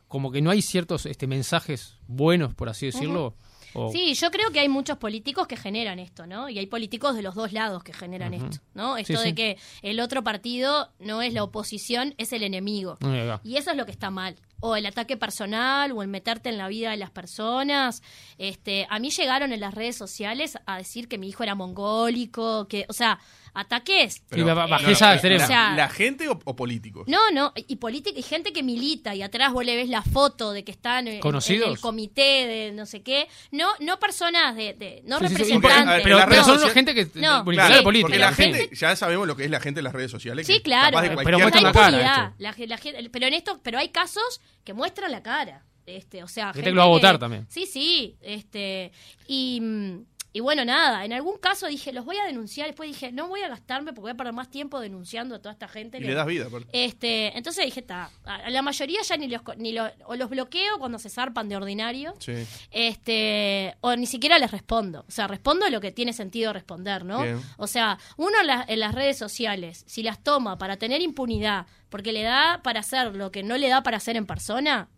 [0.08, 3.36] Como que no hay ciertos este, mensajes buenos, por así decirlo.
[3.74, 6.50] O- Sí, yo creo que hay muchos políticos que generan esto, ¿no?
[6.50, 8.98] Y hay políticos de los dos lados que generan esto, ¿no?
[8.98, 9.36] Esto Sí, de sí.
[9.36, 12.98] que el otro partido no es la oposición, es el enemigo.
[13.44, 14.36] Y eso es lo que está mal.
[14.62, 18.02] O el ataque personal, o el meterte en la vida de las personas.
[18.38, 22.68] Este, a mí llegaron en las redes sociales a decir que mi hijo era mongólico,
[22.68, 23.20] que, o sea,
[23.60, 24.22] ataques.
[24.32, 25.44] Sí, ba- eh, bajeza la, extrema.
[25.44, 27.06] o sea, ¿La gente o, o políticos?
[27.08, 30.52] no, no, y política y gente que milita y atrás vos le ves la foto
[30.52, 31.70] de que están en, en ¿Conocidos?
[31.70, 33.28] el comité de no sé qué.
[33.52, 35.86] No, no personas de, de- no Sí, sí, sí, representantes.
[35.88, 38.02] ver, pero, pero redes son gente que No, claro, política.
[38.08, 40.12] Porque la la gente, gente- ya sabemos lo que es la gente en las redes
[40.12, 40.48] sociales.
[40.48, 40.98] Sí, claro.
[41.24, 42.34] Pero Hay la cara.
[42.38, 45.66] La la gente- pero en esto, pero hay casos que muestran la cara.
[45.86, 47.48] Este, o sea, Gente que lo va a votar también.
[47.50, 48.16] Sí, sí.
[48.22, 48.92] Este,
[49.28, 52.68] y, mm, y bueno, nada, en algún caso dije, los voy a denunciar.
[52.68, 55.54] Después dije, no voy a gastarme porque voy a perder más tiempo denunciando a toda
[55.54, 55.98] esta gente.
[55.98, 56.46] Y le das vida.
[56.46, 56.68] aparte.
[56.72, 60.78] Este, entonces dije, está, a la mayoría ya ni los, ni los, o los bloqueo
[60.78, 62.34] cuando se zarpan de ordinario, Sí.
[62.72, 65.06] este, o ni siquiera les respondo.
[65.08, 67.24] O sea, respondo lo que tiene sentido responder, ¿no?
[67.24, 67.42] Bien.
[67.58, 72.12] O sea, uno la- en las redes sociales, si las toma para tener impunidad, porque
[72.14, 74.90] le da para hacer lo que no le da para hacer en persona,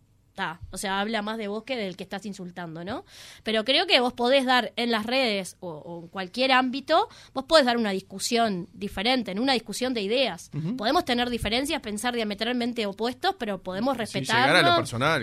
[0.71, 3.05] O sea, habla más de vos que del que estás insultando, ¿no?
[3.43, 7.43] Pero creo que vos podés dar en las redes o, o en cualquier ámbito, vos
[7.45, 10.49] podés dar una discusión diferente, en una discusión de ideas.
[10.77, 14.49] Podemos tener diferencias, pensar diametralmente opuestos, pero podemos personal,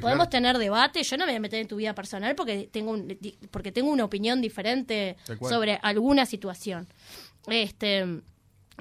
[0.01, 0.31] podemos claro.
[0.31, 1.03] tener debate.
[1.03, 3.19] Yo no me voy a meter en tu vida personal porque tengo un-
[3.51, 5.17] porque tengo una opinión diferente
[5.49, 6.87] sobre alguna situación.
[7.47, 8.21] Este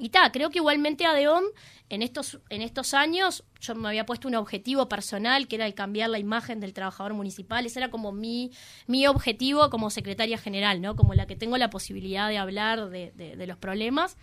[0.00, 1.44] y ta, creo que igualmente Adeón
[1.88, 5.74] en estos en estos años yo me había puesto un objetivo personal que era el
[5.74, 8.52] cambiar la imagen del trabajador municipal, ese era como mi
[8.86, 10.94] mi objetivo como secretaria general, ¿no?
[10.96, 14.16] Como la que tengo la posibilidad de hablar de, de- los problemas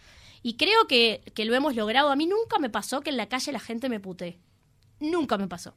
[0.44, 2.10] y creo que, que lo hemos logrado.
[2.12, 4.40] A mí nunca me pasó que en la calle la gente me putee.
[5.00, 5.76] Nunca me pasó.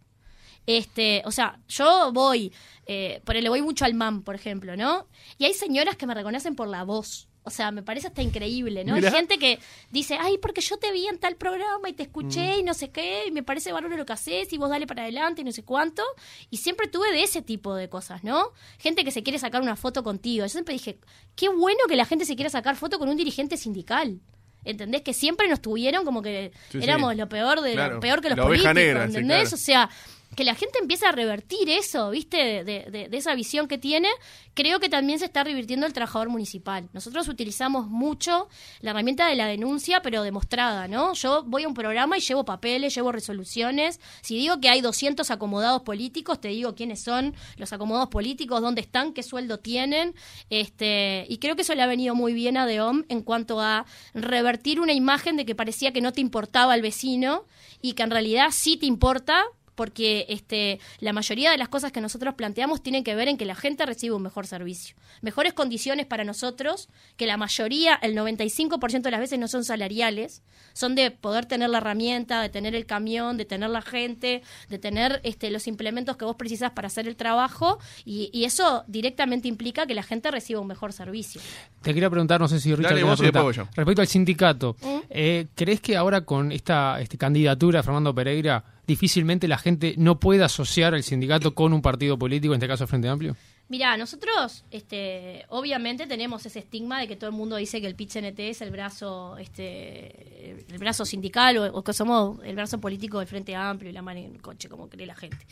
[0.66, 2.52] Este, o sea, yo voy,
[2.86, 5.08] eh, por le voy mucho al MAM, por ejemplo, ¿no?
[5.38, 7.27] Y hay señoras que me reconocen por la voz.
[7.48, 8.94] O sea, me parece hasta increíble, ¿no?
[8.94, 9.08] Mirá.
[9.08, 9.58] Hay gente que
[9.90, 12.90] dice, ay, porque yo te vi en tal programa y te escuché y no sé
[12.90, 15.52] qué, y me parece bárbaro lo que haces y vos dale para adelante y no
[15.52, 16.02] sé cuánto.
[16.50, 18.52] Y siempre tuve de ese tipo de cosas, ¿no?
[18.78, 20.44] Gente que se quiere sacar una foto contigo.
[20.44, 20.98] Yo siempre dije,
[21.34, 24.20] qué bueno que la gente se quiera sacar foto con un dirigente sindical.
[24.64, 25.02] ¿Entendés?
[25.02, 26.84] Que siempre nos tuvieron como que Sí, sí.
[26.84, 27.94] éramos lo peor de Claro.
[27.94, 29.40] lo peor que los La políticos, negra, sí, ¿entendés?
[29.48, 29.54] claro.
[29.54, 29.90] O sea,
[30.36, 32.36] que la gente empiece a revertir eso, ¿viste?
[32.36, 34.08] De, de, de, esa visión que tiene,
[34.54, 36.88] creo que también se está revirtiendo el trabajador municipal.
[36.92, 38.48] Nosotros utilizamos mucho
[38.80, 41.14] la herramienta de la denuncia, pero demostrada, ¿no?
[41.14, 44.00] Yo voy a un programa y llevo papeles, llevo resoluciones.
[44.20, 48.82] Si digo que hay 200 acomodados políticos, te digo quiénes son los acomodados políticos, dónde
[48.82, 50.14] están, qué sueldo tienen.
[50.50, 53.86] Este, y creo que eso le ha venido muy bien a DEOM en cuanto a
[54.14, 57.44] revertir una imagen de que parecía que no te importaba el vecino
[57.80, 59.44] y que en realidad sí te importa,
[59.78, 63.44] porque este, la mayoría de las cosas que nosotros planteamos tienen que ver en que
[63.44, 69.02] la gente reciba un mejor servicio, mejores condiciones para nosotros, que la mayoría, el 95%
[69.02, 72.86] de las veces no son salariales, son de poder tener la herramienta, de tener el
[72.86, 77.06] camión, de tener la gente, de tener este, los implementos que vos precisás para hacer
[77.06, 81.40] el trabajo, y, y eso directamente implica que la gente reciba un mejor servicio.
[81.82, 83.68] Te quería preguntar, no sé si Richard Dale, vos y yo.
[83.76, 84.98] respecto al sindicato, ¿Mm?
[85.08, 90.18] eh, ¿crees que ahora con esta este, candidatura de Fernando Pereira difícilmente la gente no
[90.18, 93.36] puede asociar el sindicato con un partido político, en este caso Frente Amplio?
[93.68, 97.94] Mira, nosotros, este, obviamente tenemos ese estigma de que todo el mundo dice que el
[97.94, 103.28] PIT-CNT es el brazo, este, el brazo sindical o, que somos el brazo político del
[103.28, 105.46] Frente Amplio y la mano en el coche, como cree la gente.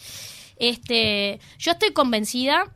[0.59, 2.73] Este, yo estoy convencida,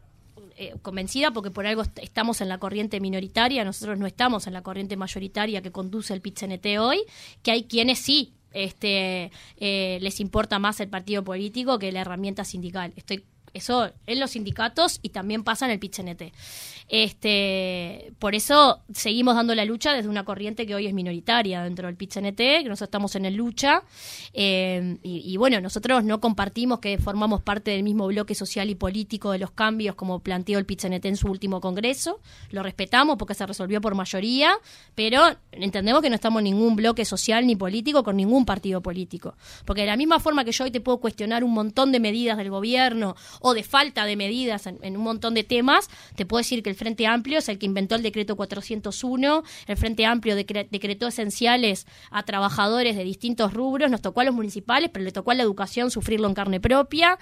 [0.59, 4.53] eh, convencida porque por algo est- estamos en la corriente minoritaria, nosotros no estamos en
[4.53, 6.99] la corriente mayoritaria que conduce el PIT-CNT hoy,
[7.43, 12.45] que hay quienes sí este, eh, les importa más el partido político que la herramienta
[12.45, 12.93] sindical.
[12.97, 16.33] Estoy eso en los sindicatos y también pasa en el PIT-CNT.
[16.89, 21.87] Este, por eso seguimos dando la lucha desde una corriente que hoy es minoritaria dentro
[21.87, 23.85] del PIT-CNT, que nosotros estamos en el lucha.
[24.33, 29.31] eh, y, bueno, nosotros no compartimos que formamos parte del mismo bloque social y político
[29.31, 32.21] de los cambios como planteó el PIT-CNT en su último congreso.
[32.51, 34.53] Lo respetamos porque se resolvió por mayoría,
[34.95, 39.37] pero entendemos que no estamos en ningún bloque social ni político con ningún partido político.
[39.65, 42.37] Porque de la misma forma que yo hoy te puedo cuestionar un montón de medidas
[42.37, 46.63] del gobierno o de falta de medidas en, un montón de temas, te puedo decir
[46.63, 50.69] que el Frente Amplio es el que inventó el decreto 401, el Frente Amplio decre-
[50.71, 55.31] decretó esenciales a trabajadores de distintos rubros, nos tocó a los municipales, pero le tocó
[55.31, 57.19] a la educación sufrirlo en carne propia.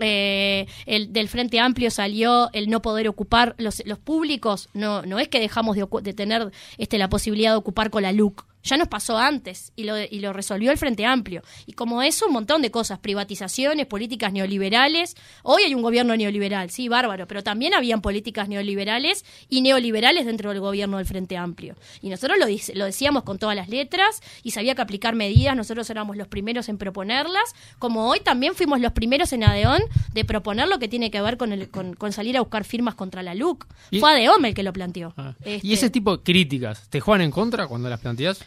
[0.00, 5.18] Eh, el, del Frente Amplio salió el no poder ocupar los, los públicos, no, no
[5.18, 8.44] es que dejamos de, de tener este, la posibilidad de ocupar con la LUC.
[8.62, 11.42] Ya nos pasó antes y lo, y lo resolvió el Frente Amplio.
[11.66, 15.16] Y como eso, un montón de cosas, privatizaciones, políticas neoliberales.
[15.42, 20.50] Hoy hay un gobierno neoliberal, sí, bárbaro, pero también habían políticas neoliberales y neoliberales dentro
[20.50, 21.76] del gobierno del Frente Amplio.
[22.00, 25.88] Y nosotros lo, lo decíamos con todas las letras y sabía que aplicar medidas, nosotros
[25.90, 30.68] éramos los primeros en proponerlas, como hoy también fuimos los primeros en Adeón de proponer
[30.68, 33.34] lo que tiene que ver con, el, con, con salir a buscar firmas contra la
[33.34, 33.66] LUC.
[33.98, 35.14] Fue Adeón el que lo planteó.
[35.16, 35.34] Ah.
[35.44, 38.44] Este, ¿Y ese tipo de críticas te juegan en contra cuando las planteas?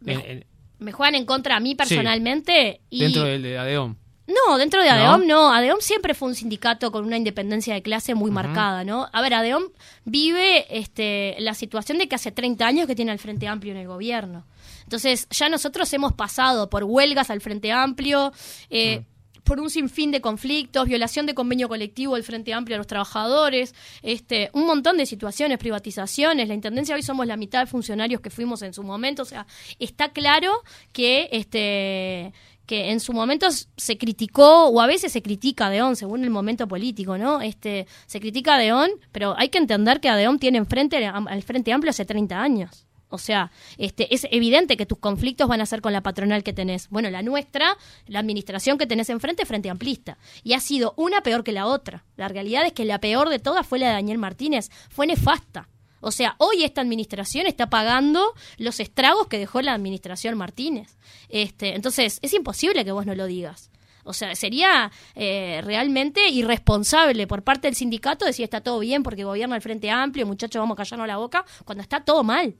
[0.00, 0.46] Me- En- en-
[0.78, 3.96] me juegan en contra a mí personalmente y dentro del de ADEOM.
[4.28, 4.94] no dentro de ¿No?
[4.94, 9.08] ADEOM no, ADEOM siempre fue un sindicato con una independencia de clase muy marcada no
[9.12, 9.64] a ver ADEOM
[10.04, 13.78] vive este la situación de que hace 30 años que tiene el Frente Amplio en
[13.78, 14.46] el gobierno.
[14.84, 18.32] Entonces ya nosotros hemos pasado por huelgas al Frente Amplio
[18.70, 19.02] eh,
[19.48, 23.74] por un sinfín de conflictos, violación de convenio colectivo del Frente Amplio a los trabajadores,
[24.02, 26.48] este, un montón de situaciones, privatizaciones.
[26.48, 29.22] La Intendencia hoy somos la mitad de funcionarios que fuimos en su momento.
[29.22, 29.46] O sea,
[29.78, 30.52] está claro
[30.92, 32.34] que este
[32.66, 33.46] que en su momento
[33.78, 37.40] se criticó o a veces se critica a Deón según el momento político, ¿no?
[37.40, 41.72] Este se critica a Deón, pero hay que entender que Adeón tiene enfrente al Frente
[41.72, 42.87] Amplio hace 30 años.
[43.10, 46.52] O sea, este, es evidente que tus conflictos van a ser con la patronal que
[46.52, 46.88] tenés.
[46.90, 50.18] Bueno, la nuestra, la administración que tenés enfrente, Frente Amplista.
[50.44, 52.04] Y ha sido una peor que la otra.
[52.16, 54.70] La realidad es que la peor de todas fue la de Daniel Martínez.
[54.90, 55.68] Fue nefasta.
[56.00, 60.96] O sea, hoy esta administración está pagando los estragos que dejó la administración Martínez.
[61.28, 63.70] Este, entonces, es imposible que vos no lo digas.
[64.04, 69.24] O sea, sería eh, realmente irresponsable por parte del sindicato decir está todo bien porque
[69.24, 72.54] gobierna el Frente Amplio, muchachos, vamos a callarnos la boca, cuando está todo mal.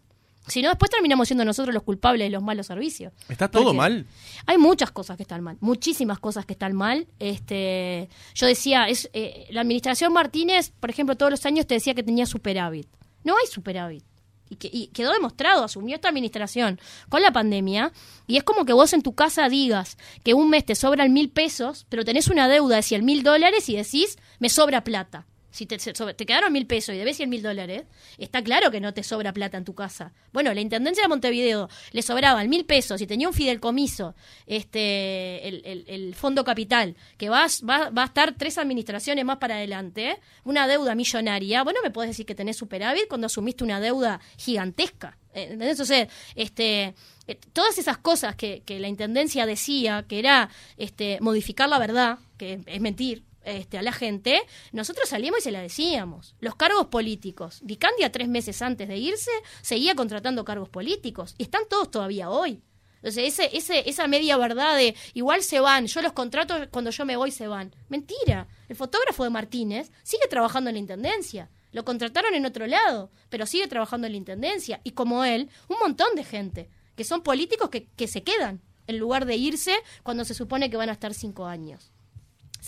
[0.48, 3.12] Si no, después terminamos siendo nosotros los culpables de los malos servicios.
[3.28, 4.06] ¿Está todo mal?
[4.46, 7.06] Hay muchas cosas que están mal, muchísimas cosas que están mal.
[7.18, 11.94] Este, yo decía, es eh, la administración Martínez, por ejemplo, todos los años te decía
[11.94, 12.88] que tenía superávit.
[13.24, 14.04] No hay superávit.
[14.50, 16.80] Y, que, y quedó demostrado, asumió esta administración
[17.10, 17.92] con la pandemia,
[18.26, 21.28] y es como que vos en tu casa digas que un mes te sobran mil
[21.28, 25.26] pesos, pero tenés una deuda de cien mil dólares y decís, me sobra plata.
[25.50, 27.84] Si te, te quedaron mil pesos y debes cien mil dólares,
[28.18, 30.12] está claro que no te sobra plata en tu casa.
[30.32, 34.14] Bueno, la Intendencia de Montevideo le sobraban mil pesos y tenía un fideicomiso,
[34.46, 39.56] este, el, el- Fondo Capital, que va, va, va a estar tres administraciones más para
[39.56, 41.62] adelante, una deuda millonaria.
[41.64, 45.16] Bueno, me puedes decir que tenés superávit cuando asumiste una deuda gigantesca.
[45.32, 45.70] ¿entendés?
[45.70, 46.94] Entonces, este,
[47.26, 52.18] eh, todas esas cosas que, que la Intendencia decía, que era este, modificar la verdad,
[52.36, 54.40] que es mentir, este, a la gente,
[54.72, 56.34] nosotros salimos y se la decíamos.
[56.40, 57.60] Los cargos políticos.
[57.62, 59.30] Dicandia, tres meses antes de irse,
[59.62, 61.34] seguía contratando cargos políticos.
[61.38, 62.62] Y están todos todavía hoy.
[62.96, 67.04] Entonces, ese, ese, esa media verdad de igual se van, yo los contrato cuando yo
[67.04, 67.74] me voy se van.
[67.88, 68.48] Mentira.
[68.68, 71.50] El fotógrafo de Martínez sigue trabajando en la intendencia.
[71.70, 74.80] Lo contrataron en otro lado, pero sigue trabajando en la intendencia.
[74.84, 79.26] Y como él, un montón de gente, que son políticos que se quedan en lugar
[79.26, 81.92] de irse cuando se supone que van a estar cinco años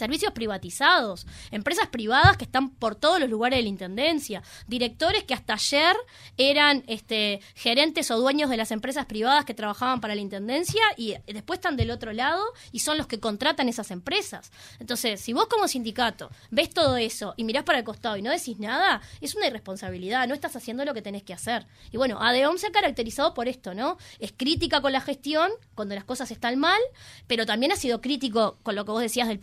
[0.00, 5.34] servicios privatizados, empresas privadas que están por todos los lugares de la intendencia, directores que
[5.34, 5.94] hasta ayer
[6.38, 11.16] eran este, gerentes o dueños de las empresas privadas que trabajaban para la intendencia y
[11.26, 12.42] después están del otro lado
[12.72, 14.50] y son los que contratan esas empresas.
[14.78, 18.30] Entonces, si vos como sindicato ves todo eso y mirás para el costado y no
[18.30, 21.66] decís nada, es una irresponsabilidad, no estás haciendo lo que tenés que hacer.
[21.92, 23.98] Y bueno, ADEOM se ha caracterizado por esto, ¿no?
[24.18, 26.80] Es crítica con la gestión cuando las cosas están mal,
[27.26, 29.38] pero también ha sido crítico con lo que vos decías del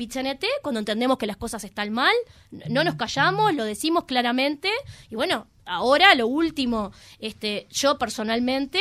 [0.61, 2.15] cuando entendemos que las cosas están mal,
[2.51, 4.69] no nos callamos, lo decimos claramente
[5.09, 8.79] y bueno, ahora lo último, este, yo personalmente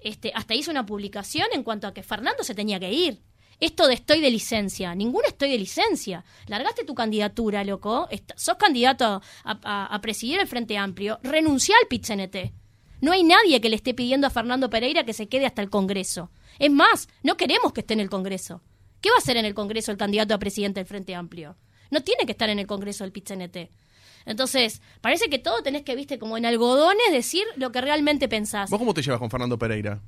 [0.00, 3.22] este, hasta hice una publicación en cuanto a que Fernando se tenía que ir.
[3.60, 6.24] Esto de estoy de licencia, ninguna estoy de licencia.
[6.46, 8.08] Largaste tu candidatura, loco.
[8.36, 11.18] sos candidato a, presidir el Frente Amplio.
[11.24, 12.52] Renuncia al PITCNT.
[13.00, 15.70] No hay nadie que le esté pidiendo a Fernando Pereira que se quede hasta el
[15.70, 16.30] Congreso.
[16.60, 18.62] Es más, no queremos que esté en el Congreso.
[19.00, 21.56] ¿Qué va a hacer en el Congreso el candidato a presidente del Frente Amplio?
[21.90, 23.70] No tiene que estar en el Congreso del PITCNT.
[24.26, 28.70] Entonces, parece que todo tenés que, viste, como en algodones, decir lo que realmente pensás.
[28.70, 30.02] ¿Vos cómo te llevas con Fernando Pereira?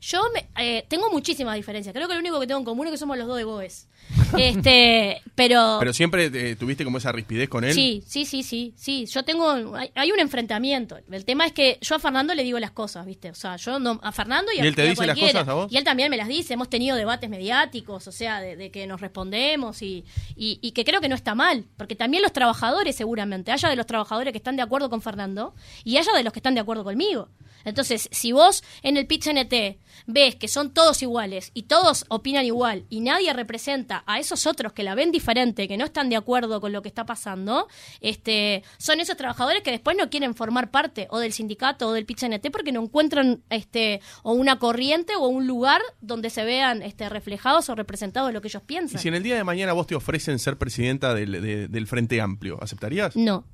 [0.00, 1.94] Yo me, eh, tengo muchísimas diferencias.
[1.94, 3.88] Creo que lo único que tengo en común es que somos los dos de.
[4.38, 5.76] Este, pero.
[5.78, 7.74] Pero siempre eh, tuviste como esa rispidez con él.
[7.74, 9.06] Sí, sí, sí, sí, sí.
[9.06, 10.96] Yo tengo, hay, un enfrentamiento.
[11.10, 13.30] El tema es que yo a Fernando le digo las cosas, ¿viste?
[13.30, 15.72] O sea, yo no, a Fernando y, a, él te dice las cosas a vos?
[15.72, 16.54] Y él también me las dice.
[16.54, 21.08] Hemos tenido debates mediáticos, o sea, de, que nos respondemos y, y, que creo que
[21.08, 24.62] no está mal, porque también los trabajadores, seguramente, haya de los trabajadores que están de
[24.62, 27.28] acuerdo con Fernando y haya de los que están de acuerdo conmigo.
[27.64, 32.44] Entonces, si vos en el pitch NT ves que son todos iguales y todos opinan
[32.44, 36.16] igual y nadie representa a esos otros que la ven diferente, que no están de
[36.16, 37.68] acuerdo con lo que está pasando,
[38.00, 42.06] este, son esos trabajadores que después no quieren formar parte o del sindicato o del
[42.06, 46.82] pitch NT porque no encuentran este, o una corriente o un lugar donde se vean
[46.82, 48.98] este, reflejados o representados lo que ellos piensan.
[48.98, 52.20] Y si en el día de mañana vos te ofrecen ser presidenta del, del Frente
[52.20, 53.16] Amplio, ¿aceptarías?
[53.16, 53.44] No.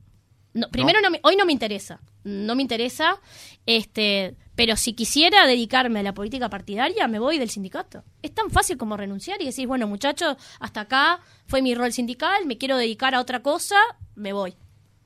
[0.57, 1.09] No, primero, ¿No?
[1.23, 2.01] hoy no me interesa.
[2.25, 3.21] No me interesa.
[3.67, 8.03] Este, pero si quisiera dedicarme a la política partidaria, me voy del sindicato.
[8.23, 12.47] Es tan fácil como renunciar y decir, bueno, muchachos, hasta acá fue mi rol sindical,
[12.47, 13.77] me quiero dedicar a otra cosa,
[14.15, 14.57] me voy.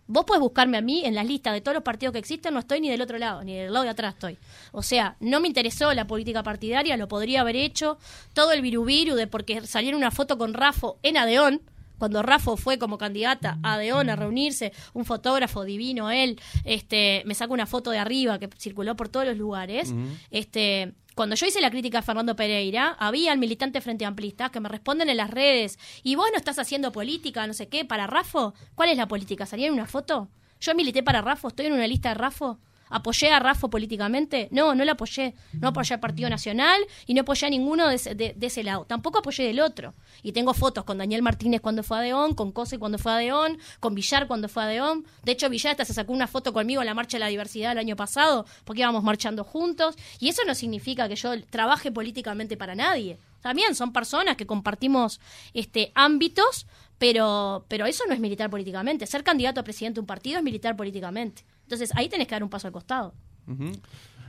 [0.07, 2.61] Vos podés buscarme a mí en las listas de todos los partidos que existen, no
[2.61, 4.38] estoy ni del otro lado, ni del lado de atrás estoy.
[4.70, 7.98] O sea, no me interesó la política partidaria, lo podría haber hecho.
[8.34, 11.62] Todo el virubiru de porque saliera una foto con Rafo en Adeón,
[12.01, 17.34] cuando Rafa fue como candidata a Deón a reunirse, un fotógrafo divino él, este, me
[17.34, 19.94] saca una foto de arriba que circuló por todos los lugares,
[20.30, 24.61] este, cuando yo hice la crítica a Fernando Pereira, había el militante frente amplista que
[24.61, 28.07] me responden en las redes, y vos no estás haciendo política, no sé qué, para
[28.07, 29.44] Rafo, ¿cuál es la política?
[29.44, 30.30] ¿Salía en una foto?
[30.59, 32.59] Yo milité para Rafo, estoy en una lista de Rafo.
[32.91, 34.49] ¿Apoyé a Rafa políticamente?
[34.51, 35.34] No, no la apoyé.
[35.53, 38.84] No apoyé al Partido Nacional y no apoyé a ninguno de ese, lado.
[38.84, 39.95] Tampoco apoyé del otro.
[40.22, 43.16] Y tengo fotos con Daniel Martínez cuando fue a Deón, con Cose cuando fue a
[43.16, 45.07] Deón, con Villar cuando fue a Deón.
[45.22, 47.72] De hecho, Villar hasta se sacó una foto conmigo en la Marcha de la Diversidad
[47.72, 49.95] el año pasado, porque íbamos marchando juntos.
[50.18, 53.18] Y eso no significa que yo trabaje políticamente para nadie.
[53.41, 55.20] También son personas que compartimos
[55.55, 56.66] este ámbitos,
[56.99, 59.07] pero, pero eso no es militar políticamente.
[59.07, 61.45] Ser candidato a presidente de un partido es militar políticamente.
[61.70, 63.14] Entonces ahí tenés que dar un paso al costado.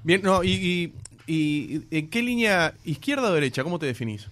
[0.04, 0.94] Bien, no, y,
[1.28, 3.64] ¿en qué línea, izquierda o derecha?
[3.64, 4.28] ¿Cómo te definís?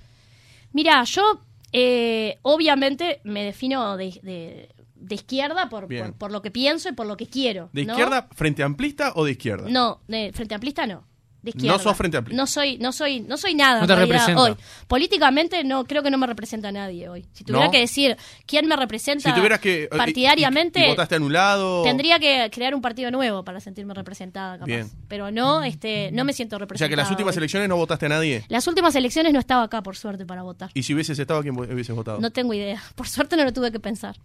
[0.74, 1.42] Mira, yo
[1.72, 4.70] eh, obviamente me defino de,
[5.10, 5.88] izquierda por,
[6.20, 7.72] por, lo que pienso y por lo que quiero.
[7.74, 9.68] ¿De izquierda frente amplista o de izquierda?
[9.68, 11.09] No, de frente amplista no.
[11.42, 12.36] No sos frente amplio.
[12.36, 13.82] No soy, no soy, no soy nada.
[13.82, 14.42] No te representa.
[14.42, 14.56] Hoy.
[14.88, 17.26] Políticamente no creo que no me representa a nadie hoy.
[17.32, 21.84] Si tuviera que decir quién me representa que, eh, partidariamente, y, votaste anulado.
[21.84, 24.88] Tendría que crear un partido nuevo para sentirme representada, capaz.
[25.08, 26.88] Pero no, este, no me siento representada.
[26.88, 28.44] O sea que las últimas elecciones no votaste a nadie.
[28.50, 30.72] Las últimas elecciones no estaba acá, por suerte, para votar.
[30.74, 32.20] ¿Y si hubieses estado, quién hubieses votado?
[32.20, 32.82] No tengo idea.
[32.96, 34.18] Por suerte no lo tuve que pensar.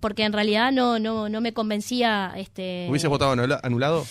[0.00, 2.32] Porque en realidad no, no, no me convencía.
[2.36, 2.86] Este...
[2.88, 4.06] ¿Hubieses votado anulado?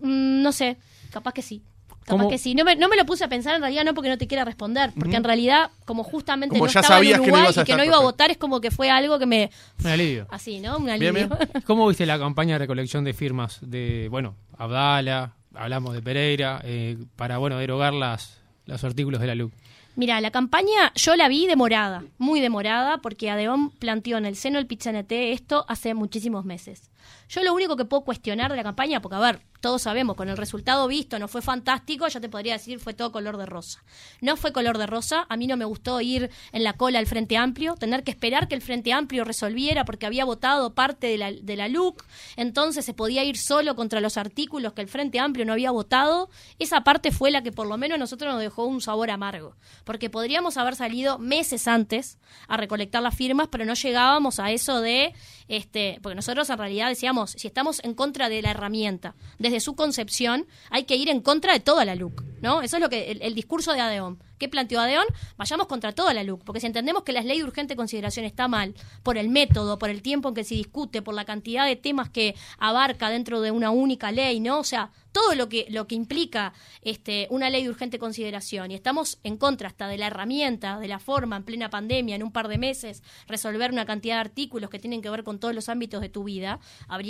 [0.00, 0.76] Mm, no sé,
[1.10, 1.62] capaz que sí.
[2.06, 2.54] Capaz que sí.
[2.54, 4.44] No me, no me, lo puse a pensar en realidad, no porque no te quiera
[4.44, 8.00] responder, porque en realidad, como justamente no estaba en Uruguay y que no iba a
[8.00, 9.50] votar, es como que fue algo que me.
[9.82, 10.26] Un alivio.
[10.30, 10.78] Así, ¿no?
[10.78, 11.28] Un alivio.
[11.66, 16.96] ¿Cómo viste la campaña de recolección de firmas de, bueno, Abdala, hablamos de Pereira, eh,
[17.16, 19.52] para, bueno, derogar las, los artículos de la LUC.
[19.96, 24.58] Mira, la campaña yo la vi demorada, muy demorada, porque Adeón planteó en el seno
[24.58, 26.90] del PITCNT esto hace muchísimos meses.
[27.28, 30.28] Yo lo único que puedo cuestionar de la campaña, porque a ver, todos sabemos, con
[30.28, 33.82] el resultado visto no fue fantástico, yo te podría decir fue todo color de rosa.
[34.20, 37.06] No fue color de rosa, a mí no me gustó ir en la cola al
[37.06, 41.18] Frente Amplio, tener que esperar que el Frente Amplio resolviera porque había votado parte de
[41.18, 42.04] la, de la LUC,
[42.36, 46.30] entonces se podía ir solo contra los artículos que el Frente Amplio no había votado.
[46.58, 49.56] Esa parte fue la que por lo menos a nosotros nos dejó un sabor amargo,
[49.84, 54.80] porque podríamos haber salido meses antes a recolectar las firmas, pero no llegábamos a eso
[54.80, 55.14] de,
[55.48, 59.76] este, porque nosotros en realidad decíamos, si estamos en contra de la herramienta, desde su
[59.76, 62.62] concepción, hay que ir en contra de toda la LUC, ¿no?
[62.62, 64.18] Eso es lo que el, discurso de Adeón.
[64.38, 65.06] ¿Qué planteó Adeón?
[65.36, 68.48] Vayamos contra toda la LUC, porque si entendemos que la ley de urgente consideración está
[68.48, 71.76] mal, por el método, por el tiempo en que se discute, por la cantidad de
[71.76, 74.58] temas que abarca dentro de una única ley, ¿no?
[74.58, 78.74] O sea, todo lo que, lo que implica este, una ley de urgente consideración y
[78.74, 82.32] estamos en contra hasta de la herramienta, de la forma en plena pandemia, en un
[82.32, 85.70] par de meses, resolver una cantidad de artículos que tienen que ver con todos los
[85.70, 86.60] ámbitos de tu vida,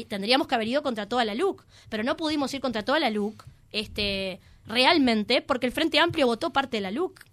[0.08, 3.10] tendríamos que haber ido contra toda la LUC, pero no pudimos ir contra toda la
[3.10, 7.24] LUC este, realmente porque el Frente Amplio votó parte de la LUC.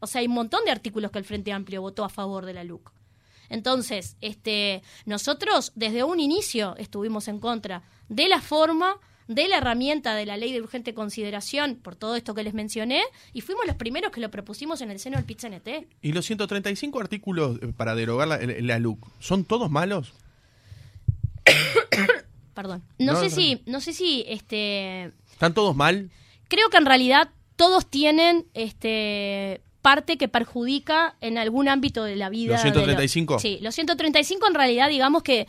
[0.00, 2.54] O sea, hay un montón de artículos que el Frente Amplio votó a favor de
[2.54, 2.90] la LUC.
[3.50, 10.14] Entonces, este, nosotros desde un inicio estuvimos en contra de la forma, de la herramienta
[10.14, 13.76] de la ley de urgente consideración, por todo esto que les mencioné, y fuimos los
[13.76, 15.68] primeros que lo propusimos en el seno del PITCNT.
[16.00, 20.14] ¿Y los 135 artículos eh, para derogar la, LUC, son todos malos?
[22.54, 22.82] Perdón.
[22.98, 25.12] No, sé si, no sé si, este...
[25.32, 26.10] ¿Están todos mal?
[26.50, 32.28] Creo que en realidad todos tienen, este parte que perjudica en algún ámbito de la
[32.28, 32.52] vida.
[32.52, 33.38] ¿Los 135?
[33.38, 35.46] sí, los 135 en realidad digamos que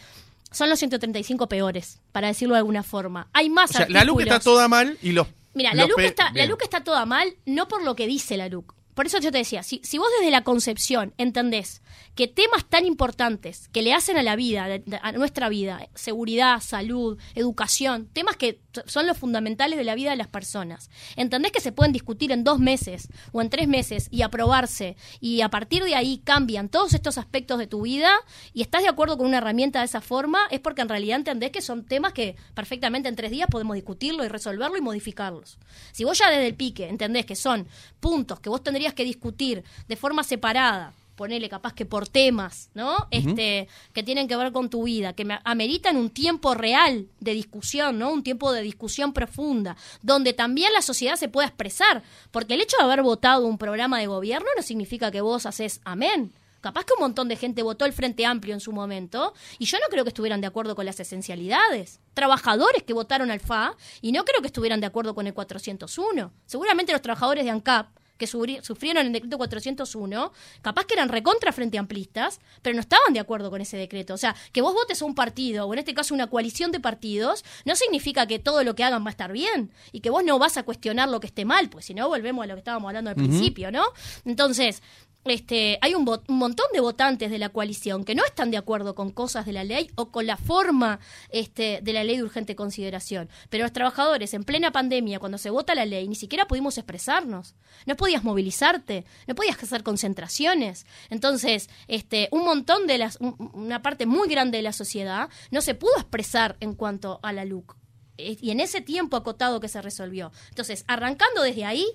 [0.52, 3.28] son los 135 peores, para decirlo de alguna forma.
[3.34, 5.28] Hay más o sea, La LUC está toda mal y los...
[5.54, 8.48] Mira, la, LUC está, la LUC está toda mal no por lo que dice la
[8.48, 8.74] LUC.
[8.94, 11.82] Por eso yo te decía, si, si vos desde la concepción entendés
[12.16, 14.68] que temas tan importantes que le hacen a la vida,
[15.02, 20.16] a nuestra vida, seguridad, salud, educación, temas que son los fundamentales de la vida de
[20.16, 24.22] las personas, entendés que se pueden discutir en dos meses o en tres meses y
[24.22, 28.12] aprobarse y a partir de ahí cambian todos estos aspectos de tu vida
[28.54, 31.52] y estás de acuerdo con una herramienta de esa forma, es porque en realidad entendés
[31.52, 35.58] que son temas que perfectamente en tres días podemos discutirlo y resolverlo y modificarlos.
[35.92, 37.68] Si vos ya desde el pique entendés que son
[38.00, 43.08] puntos que vos tendrías que discutir de forma separada, ponele capaz que por temas, ¿no?
[43.12, 48.00] Este, que tienen que ver con tu vida, que ameritan un tiempo real de discusión,
[48.00, 48.12] ¿no?
[48.12, 52.02] Un tiempo de discusión profunda, donde también la sociedad se pueda expresar,
[52.32, 55.80] porque el hecho de haber votado un programa de gobierno no significa que vos haces
[55.86, 56.34] amén.
[56.60, 59.78] Capaz que un montón de gente votó el Frente Amplio en su momento y yo
[59.78, 62.00] no creo que estuvieran de acuerdo con las esencialidades.
[62.16, 66.32] Trabajadores que votaron al FA y no creo que estuvieran de acuerdo con el 401.
[66.48, 71.80] Seguramente los trabajadores de ANCAP que sufrieron el decreto 401, capaz que eran recontra frente
[71.80, 74.14] amplistas, pero no estaban de acuerdo con ese decreto.
[74.14, 76.80] O sea, que vos votes a un partido, o en este caso una coalición de
[76.80, 80.24] partidos, no significa que todo lo que hagan va a estar bien y que vos
[80.24, 82.60] no vas a cuestionar lo que esté mal, pues si no, volvemos a lo que
[82.60, 83.86] estábamos hablando al principio, ¿no?
[84.24, 84.84] Entonces,
[85.26, 88.96] este, hay un, un, montón de votantes de la coalición que no están de acuerdo
[88.96, 91.00] con cosas de la ley o con la forma
[91.30, 93.30] este, de la ley de urgente consideración.
[93.50, 97.56] Pero los trabajadores, en plena pandemia, cuando se vota la ley, ni siquiera pudimos expresarnos.
[97.86, 100.86] No podías movilizarte, no podías hacer concentraciones.
[101.10, 105.76] Entonces, este, un montón de las, una parte muy grande de la sociedad no se
[105.76, 107.76] pudo expresar en cuanto a la LUC.
[108.18, 110.32] Y en ese tiempo acotado que se resolvió.
[110.50, 111.86] Entonces, arrancando desde ahí,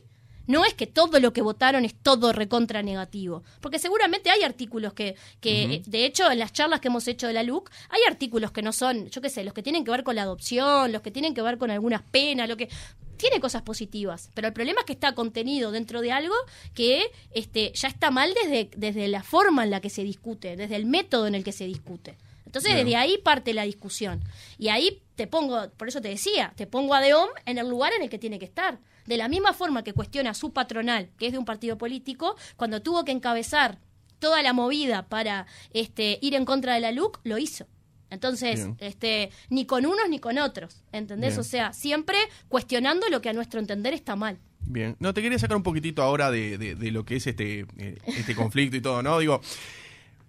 [0.46, 4.92] no es que todo lo que votaron es todo recontra negativo, porque seguramente hay artículos
[4.92, 8.52] que, que de hecho, en las charlas que hemos hecho de la LUC, hay artículos
[8.52, 11.02] que no son, yo qué sé, los que tienen que ver con la adopción, los
[11.02, 12.68] que tienen que ver con algunas penas, lo que
[13.16, 16.34] tiene cosas positivas, pero el problema es que está contenido dentro de algo
[16.74, 20.76] que este, ya está mal desde, desde la forma en la que se discute, desde
[20.76, 22.18] el método en el que se discute.
[22.44, 24.22] Entonces, desde ahí parte la discusión.
[24.56, 27.92] Y ahí te pongo, por eso te decía, te pongo a DEOM en el lugar
[27.92, 28.78] en el que tiene que estar.
[29.06, 32.36] De la misma forma que cuestiona a su patronal, que es de un partido político,
[32.56, 33.78] cuando tuvo que encabezar
[34.18, 37.66] toda la movida para este, ir en contra de la LUC, lo hizo.
[38.08, 41.38] Entonces, este, ni con unos ni con otros, ¿entendés?
[41.38, 42.16] O sea, siempre
[42.48, 44.38] cuestionando lo que a nuestro entender está mal.
[44.60, 47.98] Bien, no, te quería sacar un poquitito ahora de, de, lo que es este, eh,
[48.06, 49.18] este conflicto y todo, ¿no?
[49.18, 49.40] Digo,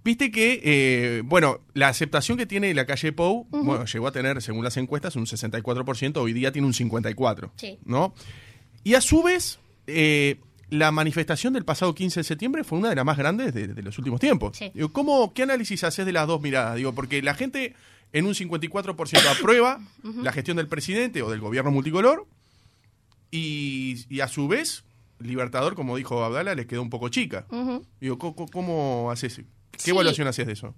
[0.07, 4.41] Viste que, eh, bueno, la aceptación que tiene la calle Pou, bueno, llegó a tener,
[4.41, 7.51] según las encuestas, un 64%, hoy día tiene un 54%.
[7.57, 7.77] Sí.
[7.83, 8.13] ¿No?
[8.83, 12.95] Y a su vez, eh, la manifestación del pasado 15 de septiembre fue una de
[12.95, 14.57] las más grandes de, los últimos tiempos.
[14.57, 14.71] Sí.
[14.91, 16.75] ¿cómo, ¿Qué análisis haces de las dos miradas?
[16.75, 17.75] Digo, porque la gente
[18.13, 22.25] en un 54% aprueba la gestión del presidente o del gobierno multicolor
[23.31, 24.83] y, y a su vez
[25.19, 27.47] Libertador, como dijo Abdala, les quedó un poco chica.
[27.49, 27.85] Ujú.
[27.99, 29.37] Digo, ¿cómo, cómo haces?
[29.71, 29.89] ¿Qué Sí.
[29.91, 30.75] evaluación haces de eso?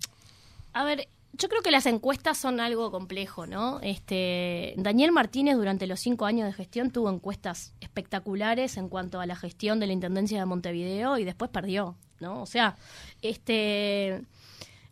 [0.74, 1.08] A ver,
[1.40, 3.80] yo creo que las encuestas son algo complejo, ¿no?
[3.82, 9.26] Este, Daniel Martínez durante los cinco años de gestión tuvo encuestas espectaculares en cuanto a
[9.26, 12.42] la gestión de la Intendencia de Montevideo y después perdió, ¿no?
[12.42, 12.76] O sea,
[13.22, 14.22] este...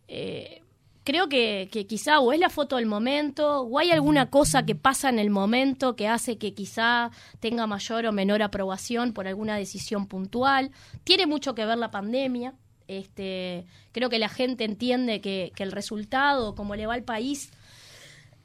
[0.07, 0.63] eh,
[1.03, 4.75] creo que, que quizá o es la foto del momento o hay alguna cosa que
[4.75, 9.55] pasa en el momento que hace que quizá tenga mayor o menor aprobación por alguna
[9.55, 10.71] decisión puntual.
[11.05, 12.55] Tiene mucho que ver la pandemia.
[12.88, 17.51] Este, creo que la gente entiende que, que el resultado, como le va al país,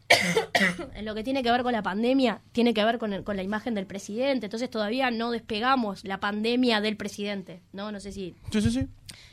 [0.95, 3.36] en lo que tiene que ver con la pandemia, tiene que ver con, el- con
[3.36, 4.47] la imagen del presidente.
[4.47, 7.93] Entonces todavía no despegamos la pandemia del presidente, ¿no?
[7.93, 8.86] No sé si Sí, sí, sí.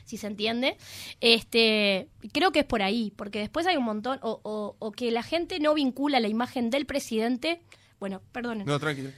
[0.04, 0.76] si se entiende.
[1.20, 5.10] Este, creo que es por ahí, porque después hay un montón, o, o- o que
[5.10, 7.60] la gente no vincula la imagen del presidente.
[7.98, 8.66] Bueno, perdonen.
[8.66, 9.10] No, tranquilo.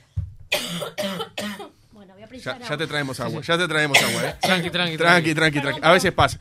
[2.22, 2.76] Bueno, voy a Ya, precisar ya agua.
[2.78, 4.34] te traemos agua, ya te traemos agua, ¿eh?
[4.42, 5.80] Tranqui, tranqui, Tranqui, tranqui, tranqui.
[5.82, 6.38] A veces pasa.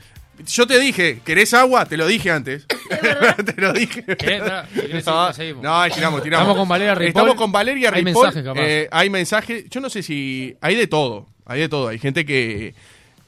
[0.48, 1.86] Yo te dije, ¿querés agua?
[1.86, 2.66] Te lo dije antes.
[3.46, 4.04] te lo dije.
[5.06, 5.64] No, seguimos.
[5.64, 6.44] no, ahí tiramos, tiramos.
[6.48, 7.08] Estamos con Valeria Ripoll.
[7.10, 8.24] Estamos con Valeria Hay Ripoll.
[8.26, 8.62] mensajes, capaz.
[8.62, 9.66] Eh, hay mensajes.
[9.70, 10.56] Yo no sé si.
[10.62, 11.28] Hay de todo.
[11.46, 11.90] Hay de todo.
[11.90, 12.74] Hay gente que.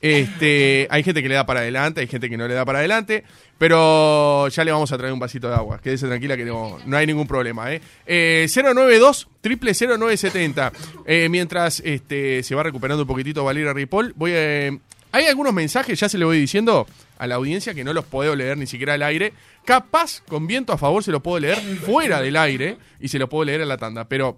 [0.04, 2.80] Este, hay gente que le da para adelante, hay gente que no le da para
[2.80, 3.24] adelante,
[3.58, 5.80] pero ya le vamos a traer un vasito de agua.
[5.80, 7.74] Quédese tranquila que no, no hay ningún problema.
[7.74, 7.80] ¿eh?
[8.06, 10.74] Eh, 092 triple 0970.
[11.06, 14.78] Eh, mientras este, se va recuperando un poquitito Valeria Ripoll, voy a,
[15.14, 16.86] hay algunos mensajes, ya se le voy diciendo
[17.18, 19.32] a la audiencia que no los puedo leer ni siquiera al aire.
[19.64, 23.30] Capaz, con viento a favor, se lo puedo leer fuera del aire y se lo
[23.30, 24.04] puedo leer en la tanda.
[24.10, 24.38] Pero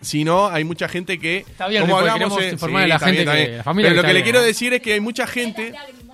[0.00, 1.38] si no, hay mucha gente que.
[1.38, 4.06] Está bien, como hablamos, eh, informar a la gente bien, que- la familia Pero que
[4.06, 5.72] lo que le quiero decir es que hay mucha gente.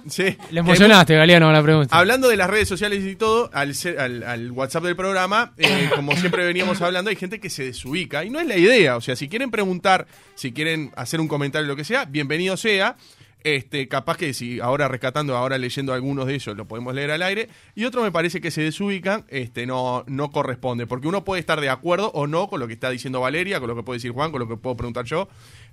[0.08, 1.96] Sí, Le emocionaste, Galeano, la pregunta.
[1.98, 5.90] Hablando de las redes sociales y todo, al, ser- al, al WhatsApp del programa, eh,
[5.96, 8.96] como siempre veníamos hablando, hay gente que se desubica y no es la idea.
[8.96, 10.06] O sea, si quieren preguntar,
[10.36, 12.94] si quieren hacer un comentario, lo que sea, bienvenido sea.
[13.46, 17.22] Este, capaz que si ahora rescatando, ahora leyendo algunos de ellos, lo podemos leer al
[17.22, 17.48] aire.
[17.76, 20.88] Y otro me parece que se desubican, este, no, no corresponde.
[20.88, 23.68] Porque uno puede estar de acuerdo o no con lo que está diciendo Valeria, con
[23.68, 25.28] lo que puede decir Juan, con lo que puedo preguntar yo.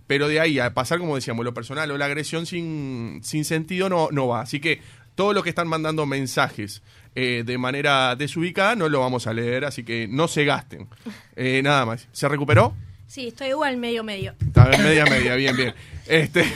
[0.06, 3.90] Pero de ahí a pasar, como decíamos, lo personal o la agresión sin, sin sentido
[3.90, 4.42] no, no va.
[4.42, 4.80] Así que
[5.16, 6.84] todo lo que están mandando mensajes
[7.16, 10.90] eh, de manera desubicada no lo vamos a leer, así que no se gasten.
[11.36, 12.08] Eh, nada más.
[12.12, 12.76] ¿Se recuperó?
[13.14, 14.34] Sí, estoy igual medio medio.
[14.44, 15.76] Está bien, media, media, bien, bien.
[16.08, 16.52] Este,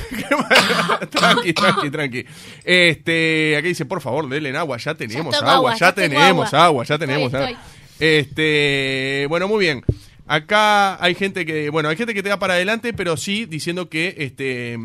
[1.12, 2.26] tranqui, tranqui, tranqui.
[2.64, 6.66] Este, aquí dice, por favor, denle agua, ya tenemos agua, agua, ya, tenemos agua.
[6.66, 7.51] agua, ya Estoy, tenemos agua.
[7.51, 7.64] estoy.
[7.99, 9.84] Este, bueno, muy bien.
[10.26, 13.88] Acá hay gente que, bueno, hay gente que te da para adelante, pero sí diciendo
[13.88, 14.80] que, este,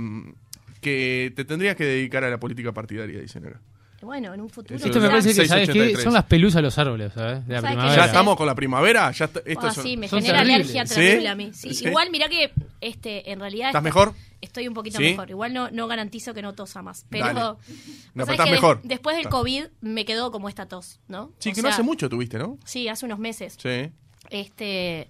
[0.82, 3.60] que te tendrías que dedicar a la política partidaria, dicen acá.
[4.02, 4.76] Bueno, en un futuro.
[4.84, 5.72] Esto me parece que, ¿sabes qué?
[5.72, 6.02] 683.
[6.04, 7.46] Son las pelusas de los árboles, ¿sabes?
[7.46, 7.96] De la primavera.
[7.96, 10.60] Ya estamos con la primavera, ya está- esto Ah, son- sí, me son genera terribles.
[10.70, 10.94] alergia ¿Sí?
[10.94, 11.50] terrible a mí.
[11.54, 11.86] Sí, ¿Sí?
[11.86, 13.68] Igual, mirá que este, en realidad.
[13.68, 14.14] ¿Estás este- mejor?
[14.40, 15.04] Estoy un poquito ¿Sí?
[15.04, 15.30] mejor.
[15.30, 17.06] Igual no, no garantizo que no tosa más.
[17.08, 17.26] Pero.
[17.26, 17.40] Dale.
[17.40, 18.80] vos No, sabés pero estás que mejor.
[18.82, 19.28] Después del.
[19.28, 21.32] COVID me quedó como esta tos, ¿no?
[21.38, 22.58] Sí, O que no hace mucho tuviste, ¿no?
[22.64, 23.56] Sí, hace unos meses.
[23.62, 23.90] Sí.
[24.30, 25.08] Este,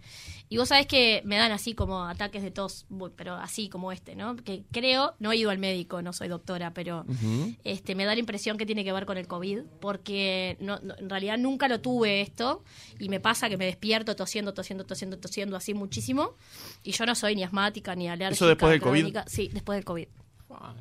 [0.53, 2.84] y vos sabés que me dan así como ataques de tos,
[3.16, 4.36] pero así como este, ¿no?
[4.36, 7.07] Que creo, no he ido al médico, no soy doctora, pero
[7.64, 10.94] este, me da la impresión que tiene que ver con el COVID, porque no, no-
[10.98, 12.62] en realidad nunca lo tuve esto,
[12.98, 16.34] y me pasa que me despierto tosiendo, tosiendo, tosiendo, tosiendo así muchísimo,
[16.82, 18.34] y yo no soy ni asmática ni alérgica.
[18.34, 19.16] ¿Eso después del COVID?
[19.26, 20.09] Sí, después del COVID.
[20.55, 20.74] Ah.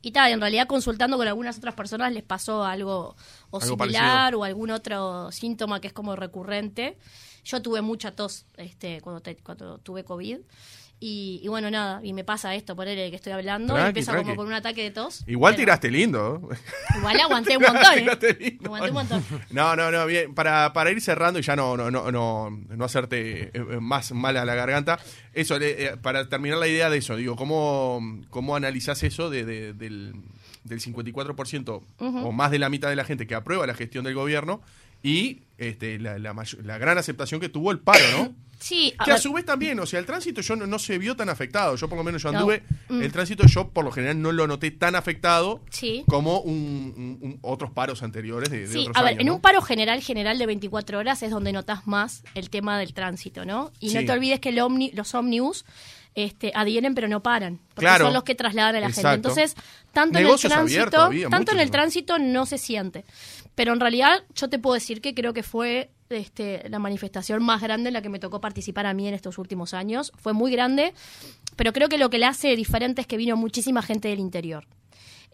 [0.00, 3.16] Y tal, en realidad consultando con algunas otras personas les pasó algo
[3.50, 6.96] o Algo similar o algún otro síntoma que es como recurrente.
[7.50, 10.38] Yo tuve mucha tos este, cuando, te- cuando tuve COVID.
[11.00, 14.24] Y, y bueno, nada, y me pasa esto, ponerle que estoy hablando, Tranqui, empiezo tranqui.
[14.30, 15.22] como con un ataque de tos.
[15.28, 16.48] Igual pero tiraste lindo.
[16.98, 18.58] Igual aguanté un montón, ¿eh?
[18.64, 19.24] Aguanté un montón.
[19.50, 20.34] No, no, no, bien.
[20.34, 24.10] Para, para ir cerrando y ya no, no, no, no, no hacerte eh, eh, más
[24.10, 24.98] mal a la garganta,
[25.32, 29.44] eso, eh, eh, para terminar la idea de eso, digo, ¿cómo, cómo analizás eso de,
[29.44, 30.14] de- del,
[30.64, 34.14] del 54% o más de la mitad de la gente que aprueba la gestión del
[34.14, 34.62] gobierno
[35.02, 38.34] y este, la, la la gran aceptación que tuvo el paro, ¿no?
[38.60, 40.98] Sí, a Que a su vez también, o sea, el tránsito yo no, no se
[40.98, 41.76] vio tan afectado.
[41.76, 43.02] Yo por lo menos yo anduve, Mm.
[43.02, 46.02] el tránsito yo por lo general no lo noté tan afectado Sí.
[46.08, 49.26] como un, un- un- otros paros anteriores de, de Sí, otros a ver, años, en
[49.28, 49.34] ¿no?
[49.36, 53.44] un paro general general de 24 horas es donde notas más el tema del tránsito,
[53.44, 53.70] ¿no?
[53.78, 55.64] Y no te olvides que el omni, los ómnibus
[56.16, 58.06] este, adhieren pero no paran, porque Claro.
[58.06, 59.08] son los que trasladan a la Exacto.
[59.10, 59.28] gente.
[59.28, 59.54] Entonces,
[59.92, 63.04] tanto Negocios en el tránsito, había, tanto en el tránsito no se siente.
[63.58, 67.60] Pero en realidad yo te puedo decir que creo que fue este, la manifestación más
[67.60, 70.12] grande en la que me tocó participar a mí en estos últimos años.
[70.16, 70.94] Fue muy grande,
[71.56, 74.64] pero creo que lo que la hace diferente es que vino muchísima gente del interior.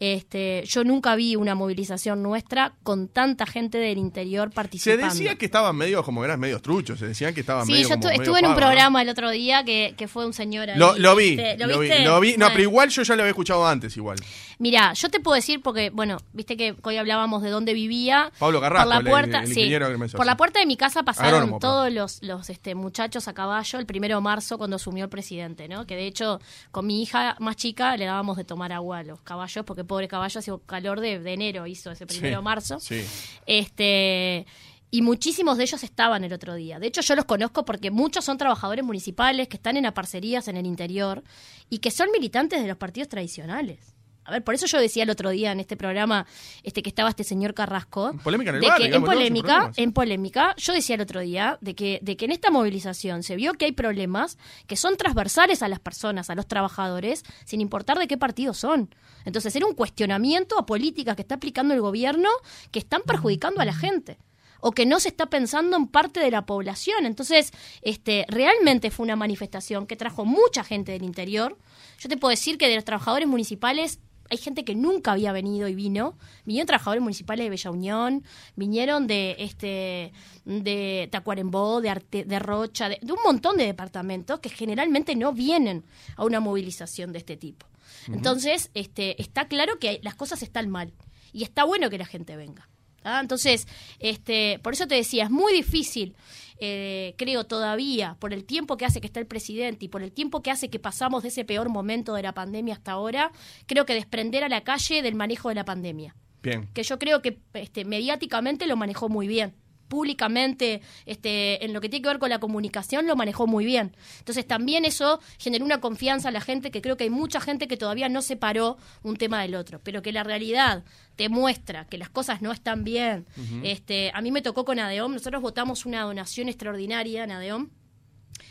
[0.00, 5.06] Este, yo nunca vi una movilización nuestra con tanta gente del interior Se participando.
[5.06, 7.88] decía que estaban medio, como eran medios truchos, se decían que estaban Sí, medio yo
[7.90, 10.70] como estu- medio estuve en un programa el otro día que, que fue un señor
[10.70, 10.78] ahí.
[10.78, 12.04] Lo, lo vi, este, lo, vi, viste?
[12.04, 12.36] lo vi.
[12.36, 14.18] No, pero igual yo ya lo había escuchado antes igual.
[14.64, 18.32] Mira, yo te puedo decir porque, bueno, viste que hoy hablábamos de dónde vivía.
[18.38, 19.70] Pablo Carrasco, por la el- puerta, sí,
[20.16, 23.78] por la puerta de mi casa pasaron Agrónomo, todos los, los este, muchachos a caballo
[23.78, 25.86] el primero de marzo cuando asumió el presidente, ¿no?
[25.86, 26.40] Que de hecho
[26.70, 30.08] con mi hija más chica le dábamos de tomar agua a los caballos porque pobre
[30.08, 32.80] caballo hacía calor de, de enero hizo ese primero de marzo.
[32.80, 33.04] Sí.
[33.44, 34.46] Este
[34.90, 36.78] y muchísimos de ellos estaban el otro día.
[36.78, 40.56] De hecho, yo los conozco porque muchos son trabajadores municipales que están en aparcerías en
[40.56, 41.22] el interior
[41.68, 43.93] y que son militantes de los partidos tradicionales.
[44.24, 46.26] A ver, por eso yo decía el otro día en este programa
[46.62, 48.12] este que estaba este señor Carrasco.
[48.22, 51.20] Polémica en el de bar, que digamos, en polémica, en polémica, yo decía el otro
[51.20, 54.96] día de que, de que en esta movilización se vio que hay problemas que son
[54.96, 58.94] transversales a las personas, a los trabajadores, sin importar de qué partido son.
[59.24, 62.28] Entonces era un cuestionamiento a políticas que está aplicando el gobierno
[62.70, 64.18] que están perjudicando a la gente
[64.66, 67.04] o que no se está pensando en parte de la población.
[67.04, 67.52] Entonces,
[67.82, 71.58] este, realmente fue una manifestación que trajo mucha gente del interior.
[71.98, 74.00] Yo te puedo decir que de los trabajadores municipales
[74.30, 76.16] hay gente que nunca había venido y vino.
[76.44, 78.24] Vinieron trabajadores municipales de Bella Unión,
[78.56, 80.12] vinieron de este
[80.44, 85.32] de Tacuarembó, de, Arte- de Rocha, de, de un montón de departamentos que generalmente no
[85.32, 85.84] vienen
[86.16, 87.66] a una movilización de este tipo.
[88.08, 90.92] Entonces, este, está claro que las cosas están mal
[91.32, 92.68] y está bueno que la gente venga.
[93.02, 93.20] ¿ah?
[93.20, 93.66] Entonces,
[93.98, 96.14] este, por eso te decía, es muy difícil,
[96.58, 100.12] eh, creo todavía, por el tiempo que hace que está el presidente y por el
[100.12, 103.32] tiempo que hace que pasamos de ese peor momento de la pandemia hasta ahora,
[103.66, 106.14] creo que desprender a la calle del manejo de la pandemia.
[106.42, 106.68] Bien.
[106.74, 109.54] Que yo creo que este, mediáticamente lo manejó muy bien.
[109.88, 113.96] Públicamente, este, en lo que tiene que ver con la comunicación, lo manejó muy bien.
[114.18, 117.68] Entonces, también eso generó una confianza a la gente que creo que hay mucha gente
[117.68, 120.84] que todavía no separó un tema del otro, pero que la realidad
[121.16, 123.26] te muestra que las cosas no están bien.
[123.62, 127.70] este, a mí me tocó con ADEOM, nosotros votamos una donación extraordinaria en ADEOM,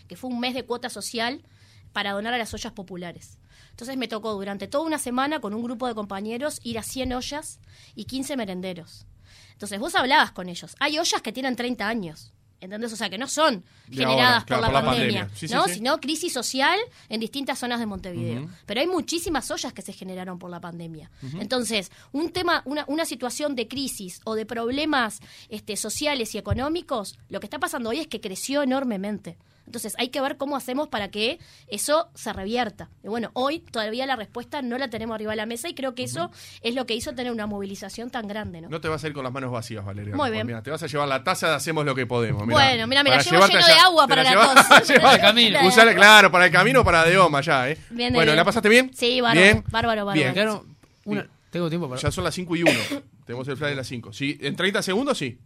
[0.07, 1.43] que fue un mes de cuota social
[1.91, 3.37] para donar a las ollas populares.
[3.69, 7.13] Entonces me tocó durante toda una semana con un grupo de compañeros ir a 100
[7.13, 7.59] ollas
[7.95, 9.07] y 15 merenderos.
[9.53, 10.75] Entonces vos hablabas con ellos.
[10.79, 12.33] Hay ollas que tienen 30 años.
[12.63, 12.93] ¿Entendés?
[12.93, 15.37] O sea, que no son generadas ahora, claro, por la por la pandemia, pandemia.
[15.37, 15.67] Sí, sí, ¿no?
[15.67, 15.73] sí.
[15.73, 16.79] sino crisis social
[17.09, 18.47] en distintas zonas de Montevideo.
[18.65, 21.11] Pero hay muchísimas ollas que se generaron por la pandemia.
[21.39, 27.19] Entonces, un tema, una, una situación de crisis o de problemas este, sociales y económicos,
[27.27, 29.37] lo que está pasando hoy es que creció enormemente.
[29.65, 32.89] Entonces, hay que ver cómo hacemos para que eso se revierta.
[33.03, 35.95] Y bueno, hoy todavía la respuesta no la tenemos arriba de la mesa y creo
[35.95, 38.69] que eso es lo que hizo tener una movilización tan grande, ¿no?
[38.69, 40.15] No te vas a ir con las manos vacías, Valeria.
[40.15, 40.45] Muy bien.
[40.45, 42.45] Mira, te vas a llevar la taza de hacemos lo que podemos.
[42.45, 42.53] mirá.
[42.59, 44.89] Bueno, mira, me la llevo lleno de agua para la tos.
[44.89, 45.59] llevas- Para el camino.
[45.95, 47.77] Claro, para el camino, para Deoma, ya, ¿eh?
[47.89, 48.35] Bien, bueno, bien.
[48.37, 48.91] ¿la pasaste bien?
[48.93, 49.63] Sí, bárbaro, Bien.
[49.71, 50.19] bárbaro, bárbaro.
[50.21, 50.33] Bien.
[50.33, 50.65] Claro,
[51.05, 52.71] una- tengo tiempo para, Ya son las 5 y 1.
[53.25, 54.11] Tenemos el fly de las 5.
[54.11, 55.37] Sí, en 30 segundos, sí.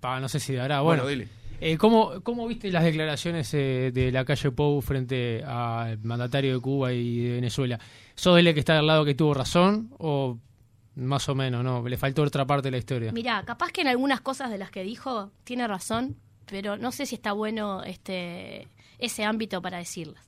[0.00, 0.80] para- no sé si dará.
[0.80, 1.28] Bueno, Bueno, dile.
[1.60, 6.60] Eh, ¿cómo, ¿cómo viste las declaraciones eh, de la calle Pou frente al mandatario de
[6.60, 7.78] Cuba y de Venezuela?
[8.14, 10.38] ¿Sos el que está al lado que tuvo razón o
[10.96, 11.86] más o menos, no?
[11.86, 13.12] Le faltó otra parte de la historia.
[13.12, 17.06] Mirá, capaz que en algunas cosas de las que dijo tiene razón, pero no sé
[17.06, 20.24] si está bueno este ese ámbito para decirlas.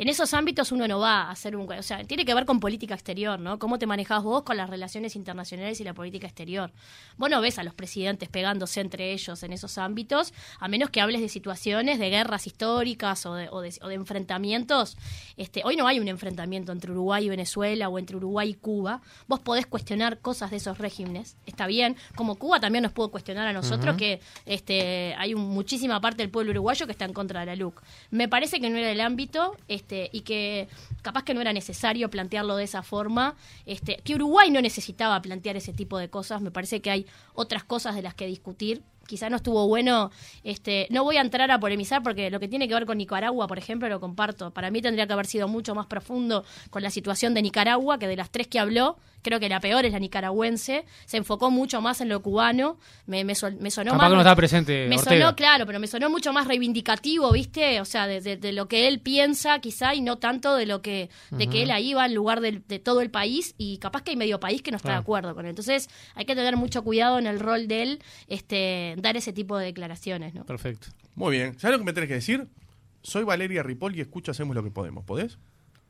[0.00, 1.70] En esos ámbitos uno no va a hacer un...
[1.70, 3.58] O sea, tiene que ver con política exterior, ¿no?
[3.58, 6.72] Cómo te manejas vos con las relaciones internacionales y la política exterior.
[7.18, 11.02] Vos no ves a los presidentes pegándose entre ellos en esos ámbitos, a menos que
[11.02, 14.96] hables de situaciones de guerras históricas o de, o de- o de enfrentamientos.
[15.36, 19.02] Este, hoy no hay un enfrentamiento entre Uruguay y Venezuela o entre Uruguay y Cuba.
[19.28, 21.94] Vos podés cuestionar cosas de esos regímenes, está bien.
[22.16, 26.30] Como Cuba también nos pudo cuestionar a nosotros que este, hay un- muchísima parte del
[26.30, 27.82] pueblo uruguayo que está en contra de la LUC.
[28.10, 30.68] Me parece que no era el ámbito este, y que
[31.02, 33.34] capaz que no era necesario plantearlo de esa forma.
[33.66, 36.40] Este, que Uruguay no necesitaba plantear ese tipo de cosas.
[36.40, 40.12] Me parece que hay otras cosas de las que discutir quizá no estuvo bueno.
[40.44, 43.48] Este, no voy a entrar a polemizar porque lo que tiene que ver con Nicaragua,
[43.48, 44.52] por ejemplo, lo comparto.
[44.52, 48.06] Para mí tendría que haber sido mucho más profundo con la situación de Nicaragua, que
[48.06, 50.84] de las tres que habló, creo que la peor es la nicaragüense.
[51.06, 52.78] Se enfocó mucho más en lo cubano.
[53.06, 54.10] Me, me, sol- me sonó Capaz más.
[54.10, 55.24] que no estaba presente Me Ortega.
[55.26, 57.80] sonó, claro, pero me sonó mucho más reivindicativo, ¿viste?
[57.80, 60.82] O sea, de, de- de lo que él piensa, quizá, y no tanto de lo
[60.82, 64.10] que de que él ahí va en lugar de, todo el país, y capaz que
[64.12, 65.50] hay medio país que no está de acuerdo con él.
[65.50, 69.56] Entonces, hay que tener mucho cuidado en el rol de él, este, dar ese tipo
[69.58, 70.44] de declaraciones, ¿no?
[70.44, 70.88] Perfecto.
[71.14, 71.58] Muy bien.
[71.58, 72.48] ¿Sabes lo que me tenés que decir?
[73.02, 75.04] Soy Valeria Ripoll y escucho Hacemos lo que podemos.
[75.04, 75.38] ¿Podés?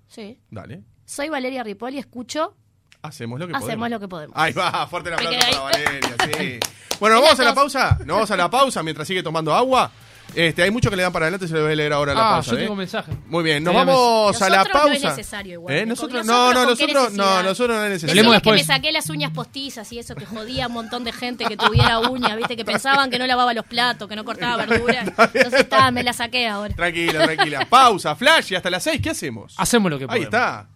[0.08, 0.38] Sí.
[0.50, 0.82] Dale.
[1.04, 2.56] Soy Valeria Ripoll y escucho
[3.02, 3.90] Hacemos lo que Hacemos podemos.
[3.90, 4.36] lo que podemos.
[4.38, 5.84] Ahí va, fuerte el aplauso para ahí.
[5.84, 6.60] Valeria, sí.
[7.00, 7.96] Bueno, ¿nos vamos a la pausa?
[8.00, 9.90] ¿Nos vamos a la pausa mientras sigue tomando agua?
[10.34, 12.14] Este, hay muchos que le dan para adelante, se lo voy a leer ahora a
[12.14, 12.50] la Ah, pausa.
[12.52, 12.60] yo ¿eh?
[12.60, 13.10] tengo mensaje.
[13.26, 14.94] Muy bien, nos Tenía vamos a la Nosotros no pausa.
[15.08, 15.86] es necesario igual, ¿Eh?
[15.86, 18.14] Nosotros, Nosotros, no, no, ¿con qué nosotros, no, nosotros no es necesario.
[18.22, 21.12] Decirles que me saqué las uñas postizas y eso que jodía a un montón de
[21.12, 24.64] gente que tuviera uñas, viste, que pensaban que no lavaba los platos, que no cortaba
[24.66, 25.08] verduras.
[25.08, 26.74] Entonces está, me la saqué ahora.
[26.76, 27.66] Tranquila, tranquila.
[27.68, 29.54] Pausa, flash y hasta las 6, ¿qué hacemos?
[29.56, 30.26] Hacemos lo que Ahí podemos.
[30.26, 30.68] está.